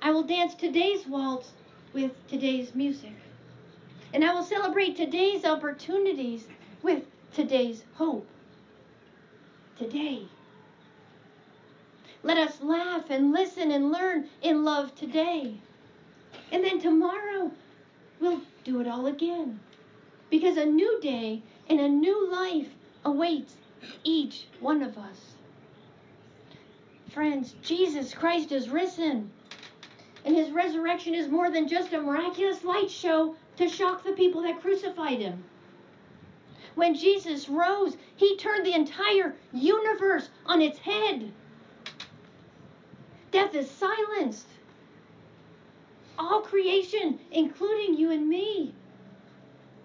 I 0.00 0.12
will 0.12 0.22
dance 0.22 0.54
today's 0.54 1.06
waltz 1.06 1.50
with 1.92 2.12
today's 2.28 2.74
music. 2.74 3.12
And 4.14 4.24
I 4.24 4.32
will 4.32 4.44
celebrate 4.44 4.96
today's 4.96 5.44
opportunities 5.44 6.46
with 6.82 7.04
today's 7.34 7.84
hope. 7.94 8.26
Today. 9.76 10.26
Let 12.24 12.38
us 12.38 12.60
laugh 12.62 13.10
and 13.10 13.32
listen 13.32 13.72
and 13.72 13.90
learn 13.90 14.28
in 14.42 14.64
love 14.64 14.94
today. 14.94 15.54
And 16.52 16.64
then 16.64 16.80
tomorrow, 16.80 17.50
we'll 18.20 18.42
do 18.64 18.80
it 18.80 18.86
all 18.86 19.06
again. 19.06 19.58
Because 20.30 20.56
a 20.56 20.64
new 20.64 21.00
day 21.00 21.42
and 21.68 21.80
a 21.80 21.88
new 21.88 22.30
life 22.30 22.68
awaits 23.04 23.56
each 24.04 24.46
one 24.60 24.82
of 24.82 24.96
us. 24.96 25.34
Friends, 27.12 27.56
Jesus 27.62 28.14
Christ 28.14 28.52
is 28.52 28.68
risen. 28.68 29.30
And 30.24 30.36
his 30.36 30.50
resurrection 30.50 31.14
is 31.14 31.28
more 31.28 31.50
than 31.50 31.66
just 31.66 31.92
a 31.92 32.00
miraculous 32.00 32.62
light 32.62 32.90
show 32.90 33.34
to 33.56 33.68
shock 33.68 34.04
the 34.04 34.12
people 34.12 34.42
that 34.42 34.60
crucified 34.60 35.18
him. 35.18 35.44
When 36.76 36.94
Jesus 36.94 37.48
rose, 37.48 37.96
he 38.16 38.36
turned 38.36 38.64
the 38.64 38.74
entire 38.74 39.34
universe 39.52 40.30
on 40.46 40.62
its 40.62 40.78
head. 40.78 41.32
Death 43.32 43.54
is 43.54 43.70
silenced. 43.70 44.46
All 46.18 46.42
creation, 46.42 47.18
including 47.30 47.96
you 47.96 48.12
and 48.12 48.28
me, 48.28 48.74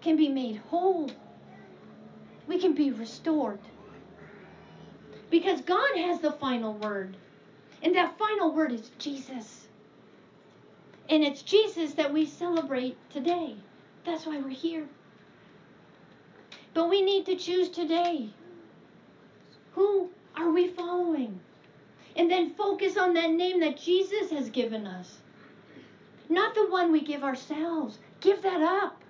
can 0.02 0.18
be 0.18 0.28
made 0.28 0.58
whole. 0.58 1.10
We 2.46 2.60
can 2.60 2.74
be 2.74 2.92
restored. 2.92 3.60
Because 5.30 5.62
God 5.62 5.96
has 5.96 6.20
the 6.20 6.34
final 6.34 6.74
word. 6.74 7.16
And 7.82 7.96
that 7.96 8.18
final 8.18 8.54
word 8.54 8.74
is 8.74 8.92
Jesus. 9.00 9.68
And 11.10 11.24
it's 11.24 11.42
Jesus 11.42 11.94
that 11.94 12.12
we 12.12 12.26
celebrate 12.26 12.98
today. 13.12 13.56
That's 14.06 14.26
why 14.26 14.40
we're 14.40 14.50
here. 14.50 14.86
But 16.74 16.90
we 16.90 17.02
need 17.02 17.26
to 17.28 17.38
choose 17.38 17.70
today. 17.70 18.30
Who 19.74 20.10
are 20.36 20.52
we 20.52 20.68
following? 20.68 21.40
And 22.18 22.32
then 22.32 22.56
focus 22.56 22.98
on 22.98 23.14
that 23.14 23.30
name 23.30 23.60
that 23.60 23.78
Jesus 23.78 24.32
has 24.32 24.50
given 24.50 24.88
us. 24.88 25.20
Not 26.30 26.56
the 26.56 26.68
one 26.68 26.92
we 26.92 27.02
give 27.02 27.24
ourselves. 27.24 28.00
Give 28.20 28.42
that 28.42 28.62
up. 28.62 29.02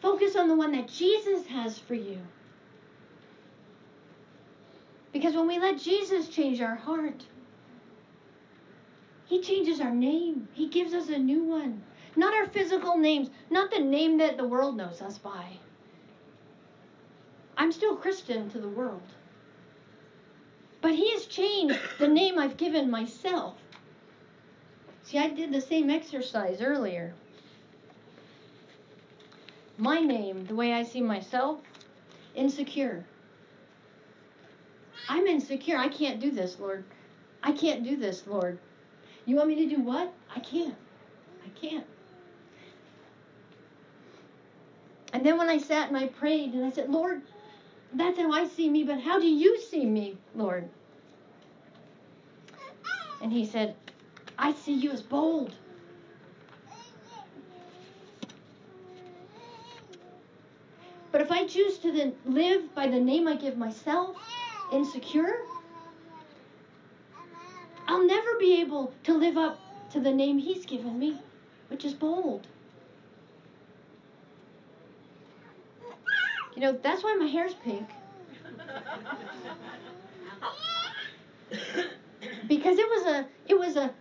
Focus 0.00 0.36
on 0.36 0.48
the 0.48 0.54
one 0.54 0.72
that 0.72 0.88
Jesus 0.88 1.46
has 1.48 1.76
for 1.78 1.94
you. 1.94 2.18
Because 5.12 5.34
when 5.34 5.48
we 5.48 5.58
let 5.58 5.80
Jesus 5.80 6.28
change 6.28 6.60
our 6.60 6.76
heart, 6.76 7.24
He 9.26 9.40
changes 9.40 9.80
our 9.80 9.90
name. 9.90 10.48
He 10.52 10.68
gives 10.68 10.94
us 10.94 11.08
a 11.08 11.18
new 11.18 11.42
one. 11.42 11.82
Not 12.14 12.34
our 12.34 12.46
physical 12.46 12.96
names, 12.96 13.30
not 13.50 13.70
the 13.70 13.80
name 13.80 14.18
that 14.18 14.36
the 14.36 14.46
world 14.46 14.76
knows 14.76 15.02
us 15.02 15.18
by. 15.18 15.46
I'm 17.56 17.72
still 17.72 17.96
Christian 17.96 18.48
to 18.50 18.60
the 18.60 18.68
world. 18.68 19.02
But 20.80 20.94
He 20.94 21.10
has 21.12 21.26
changed 21.26 21.78
the 21.98 22.08
name 22.08 22.38
I've 22.38 22.56
given 22.56 22.90
myself. 22.90 23.56
See, 25.02 25.18
I 25.18 25.28
did 25.28 25.52
the 25.52 25.60
same 25.60 25.90
exercise 25.90 26.60
earlier. 26.60 27.14
My 29.78 30.00
name, 30.00 30.44
the 30.44 30.54
way 30.54 30.72
I 30.72 30.82
see 30.82 31.00
myself, 31.00 31.60
insecure. 32.34 33.04
I'm 35.08 35.26
insecure. 35.26 35.78
I 35.78 35.88
can't 35.88 36.20
do 36.20 36.30
this, 36.30 36.58
Lord. 36.58 36.84
I 37.42 37.52
can't 37.52 37.84
do 37.84 37.96
this, 37.96 38.26
Lord. 38.26 38.58
You 39.24 39.36
want 39.36 39.48
me 39.48 39.54
to 39.66 39.76
do 39.76 39.80
what? 39.80 40.12
I 40.34 40.40
can't. 40.40 40.74
I 41.44 41.48
can't. 41.58 41.86
And 45.12 45.24
then 45.24 45.38
when 45.38 45.48
I 45.48 45.58
sat 45.58 45.88
and 45.88 45.96
I 45.96 46.08
prayed 46.08 46.52
and 46.52 46.64
I 46.64 46.70
said, 46.70 46.90
Lord, 46.90 47.22
that's 47.94 48.18
how 48.18 48.30
I 48.32 48.46
see 48.46 48.68
me, 48.68 48.84
but 48.84 49.00
how 49.00 49.18
do 49.18 49.26
you 49.26 49.60
see 49.60 49.86
me, 49.86 50.18
Lord? 50.34 50.68
And 53.22 53.32
he 53.32 53.44
said, 53.44 53.74
I 54.38 54.52
see 54.52 54.74
you 54.74 54.92
as 54.92 55.02
bold. 55.02 55.54
But 61.10 61.22
if 61.22 61.32
I 61.32 61.46
choose 61.46 61.78
to 61.78 61.90
then 61.90 62.14
live 62.26 62.74
by 62.74 62.86
the 62.86 63.00
name 63.00 63.26
I 63.26 63.34
give 63.34 63.56
myself, 63.56 64.16
insecure, 64.72 65.38
I'll 67.88 68.06
never 68.06 68.38
be 68.38 68.60
able 68.60 68.92
to 69.04 69.14
live 69.14 69.38
up 69.38 69.58
to 69.92 70.00
the 70.00 70.12
name 70.12 70.38
He's 70.38 70.66
given 70.66 70.98
me, 70.98 71.18
which 71.68 71.84
is 71.84 71.94
bold. 71.94 72.46
You 76.58 76.64
know, 76.64 76.78
that's 76.82 77.04
why 77.04 77.14
my 77.14 77.26
hair's 77.26 77.54
pink. 77.54 77.88
because 82.48 82.78
it 82.78 82.88
was 82.88 83.06
a 83.06 83.28
it 83.46 83.56
was 83.56 83.76
a 83.76 83.94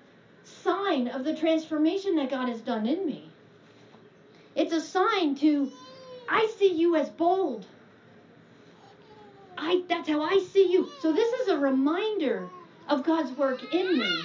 sign 0.44 1.08
of 1.08 1.24
the 1.24 1.36
transformation 1.36 2.16
that 2.16 2.32
God 2.32 2.50
has 2.50 2.62
done 2.62 2.88
in 2.88 3.06
me. 3.06 3.30
It's 4.56 4.74
a 4.74 4.82
sign 4.82 5.36
to 5.36 5.72
I 6.28 6.52
see 6.58 6.74
you 6.74 6.96
as 6.96 7.12
bold. 7.12 7.68
I 9.56 9.84
that's 9.88 10.10
how 10.10 10.24
I 10.24 10.40
see 10.40 10.72
you. 10.72 10.90
So 11.00 11.14
this 11.14 11.32
is 11.42 11.50
a 11.50 11.60
reminder 11.60 12.50
of 12.90 13.04
God's 13.04 13.38
work 13.38 13.72
in 13.72 14.00
me. 14.00 14.24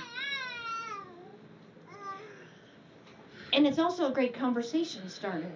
And 3.52 3.66
it's 3.66 3.78
also 3.78 4.10
a 4.10 4.10
great 4.10 4.32
conversation 4.32 5.10
starter. 5.10 5.52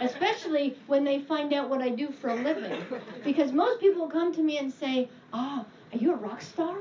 Especially 0.00 0.76
when 0.86 1.04
they 1.04 1.20
find 1.20 1.52
out 1.52 1.68
what 1.68 1.82
I 1.82 1.90
do 1.90 2.10
for 2.10 2.30
a 2.30 2.36
living. 2.36 2.82
Because 3.24 3.52
most 3.52 3.80
people 3.80 4.08
come 4.08 4.32
to 4.34 4.42
me 4.42 4.58
and 4.58 4.72
say, 4.72 5.08
Oh, 5.32 5.64
are 5.92 5.98
you 5.98 6.12
a 6.12 6.16
rock 6.16 6.40
star? 6.40 6.76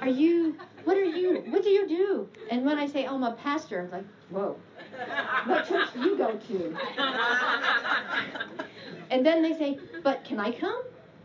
Are 0.00 0.08
you, 0.08 0.56
what 0.84 0.96
are 0.96 1.04
you, 1.04 1.44
what 1.48 1.62
do 1.62 1.68
you 1.68 1.86
do? 1.86 2.28
And 2.50 2.64
when 2.64 2.78
I 2.78 2.86
say, 2.86 3.06
oh, 3.06 3.16
I'm 3.16 3.22
a 3.22 3.32
pastor, 3.32 3.82
I'm 3.82 3.90
like, 3.90 4.06
whoa, 4.30 4.56
what 5.44 5.68
church 5.68 5.92
do 5.92 6.00
you 6.00 6.16
go 6.16 6.32
to? 6.36 6.76
And 9.10 9.26
then 9.26 9.42
they 9.42 9.52
say, 9.52 9.78
but 10.02 10.24
can 10.24 10.40
I 10.40 10.52
come? 10.52 10.82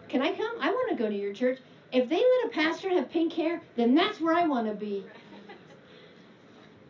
Can 0.09 0.21
I 0.21 0.31
come? 0.31 0.55
I 0.59 0.69
want 0.71 0.89
to 0.89 0.95
go 1.01 1.09
to 1.09 1.15
your 1.15 1.33
church. 1.33 1.59
If 1.91 2.09
they 2.09 2.17
let 2.17 2.45
a 2.45 2.49
pastor 2.49 2.89
have 2.89 3.09
pink 3.09 3.31
hair, 3.31 3.61
then 3.75 3.95
that's 3.95 4.19
where 4.19 4.35
I 4.35 4.45
want 4.45 4.67
to 4.67 4.73
be. 4.73 5.05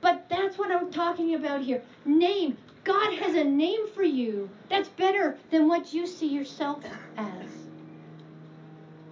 But 0.02 0.28
that's 0.30 0.58
what 0.58 0.72
I'm 0.72 0.92
talking 0.92 1.36
about 1.36 1.62
here. 1.62 1.84
Name. 2.06 2.58
God 2.86 3.14
has 3.16 3.36
a 3.36 3.44
name 3.44 3.90
for 3.90 4.04
you 4.04 4.50
that's 4.70 4.88
better 4.88 5.38
than 5.52 5.68
what 5.68 5.94
you 5.94 6.08
see 6.08 6.28
yourself 6.28 6.82
as. 7.18 7.50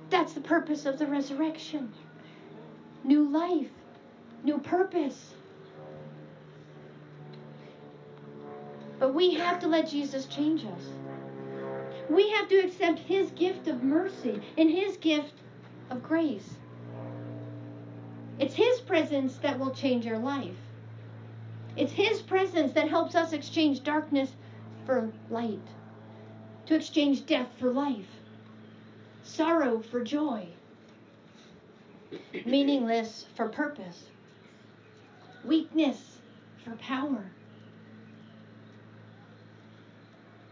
That's 0.10 0.32
the 0.34 0.42
purpose 0.42 0.86
of 0.86 0.98
the 0.98 1.08
resurrection 1.08 1.92
new 3.04 3.28
life, 3.30 3.72
new 4.46 4.60
purpose. 4.60 5.34
But 8.98 9.14
we 9.14 9.34
have 9.34 9.60
to 9.60 9.68
let 9.68 9.90
Jesus 9.90 10.26
change 10.28 10.64
us. 10.66 10.86
We 12.10 12.30
have 12.30 12.48
to 12.48 12.56
accept 12.60 13.00
his 13.00 13.32
gift 13.32 13.68
of 13.68 13.84
mercy 13.84 14.42
and 14.58 14.70
his 14.70 14.96
gift 14.96 15.34
of 15.90 16.02
grace. 16.02 16.56
It's 18.40 18.56
His 18.56 18.82
presence 18.82 19.38
that 19.38 19.60
will 19.60 19.72
change 19.72 20.06
your 20.06 20.18
life. 20.18 20.63
It's 21.76 21.94
His 21.94 22.22
presence 22.22 22.74
that 22.74 22.90
helps 22.90 23.16
us 23.16 23.34
exchange 23.34 23.84
darkness 23.84 24.32
for 24.86 25.12
light, 25.30 25.68
to 26.68 26.76
exchange 26.76 27.26
death 27.26 27.50
for 27.60 27.72
life, 27.72 28.20
sorrow 29.24 29.80
for 29.80 30.04
joy, 30.04 30.48
meaningless 32.46 33.26
for 33.36 33.50
purpose, 33.50 34.04
weakness 35.44 36.20
for 36.64 36.76
power. 36.76 37.26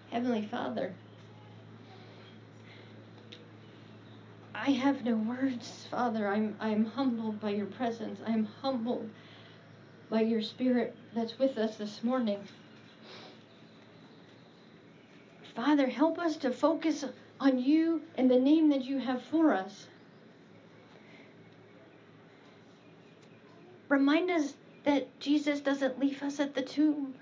Heavenly 0.10 0.48
Father, 0.48 0.94
I 4.56 4.72
have 4.72 5.06
no 5.06 5.16
words, 5.16 5.88
Father. 5.90 6.28
I'm 6.28 6.56
I'm 6.60 6.86
humbled 6.86 7.40
by 7.40 7.52
your 7.52 7.68
presence. 7.68 8.20
I'm 8.26 8.46
humbled 8.62 9.10
by 10.10 10.22
your 10.22 10.42
spirit 10.42 10.96
that's 11.14 11.38
with 11.38 11.58
us 11.58 11.78
this 11.78 12.04
morning. 12.04 12.40
Father, 15.56 15.88
help 15.88 16.18
us 16.18 16.38
to 16.38 16.52
focus 16.52 17.04
on 17.40 17.60
you 17.60 18.02
and 18.16 18.32
the 18.32 18.40
name 18.40 18.70
that 18.70 18.84
you 18.84 19.00
have 19.00 19.22
for 19.24 19.54
us. 19.54 19.88
Remind 23.90 24.32
us 24.32 24.54
that 24.86 25.20
Jesus 25.20 25.60
doesn't 25.60 26.00
leave 26.00 26.24
us 26.24 26.40
at 26.40 26.56
the 26.56 26.62
tomb. 26.62 27.14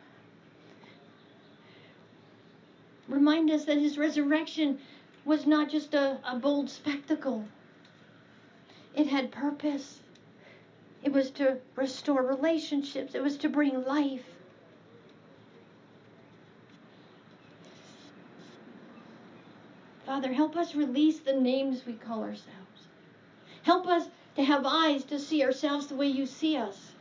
Remind 3.07 3.49
us 3.49 3.65
that 3.65 3.79
his 3.79 3.97
resurrection 3.97 4.79
was 5.25 5.47
not 5.47 5.69
just 5.69 5.95
a, 5.95 6.19
a 6.23 6.37
bold 6.37 6.69
spectacle, 6.69 7.43
it 8.95 9.07
had 9.07 9.31
purpose. 9.31 9.99
It 11.03 11.13
was 11.13 11.31
to 11.31 11.57
restore 11.75 12.21
relationships, 12.21 13.15
it 13.15 13.23
was 13.23 13.37
to 13.37 13.49
bring 13.49 13.85
life. 13.85 14.25
Father, 20.05 20.33
help 20.33 20.57
us 20.57 20.75
release 20.75 21.19
the 21.19 21.33
names 21.33 21.85
we 21.85 21.93
call 21.93 22.21
ourselves. 22.21 22.87
Help 23.63 23.87
us 23.87 24.07
to 24.35 24.43
have 24.43 24.65
eyes 24.65 25.03
to 25.05 25.19
see 25.19 25.43
ourselves 25.43 25.87
the 25.87 25.95
way 25.95 26.07
you 26.07 26.25
see 26.25 26.57
us. 26.57 26.91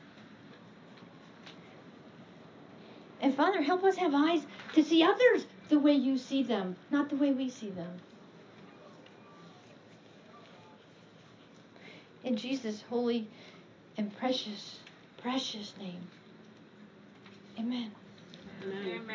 And 3.20 3.34
Father, 3.34 3.62
help 3.62 3.82
us 3.82 3.96
have 3.96 4.14
eyes 4.14 4.46
to 4.74 4.84
see 4.84 5.02
others 5.02 5.46
the 5.68 5.78
way 5.78 5.94
you 5.94 6.18
see 6.18 6.42
them, 6.42 6.76
not 6.90 7.08
the 7.08 7.16
way 7.16 7.32
we 7.32 7.48
see 7.50 7.70
them. 7.70 8.00
In 12.22 12.37
Jesus' 12.37 12.82
holy 12.88 13.26
and 13.98 14.16
precious, 14.16 14.78
precious 15.20 15.74
name. 15.78 16.06
Amen. 17.58 17.90
Amen. 18.62 19.08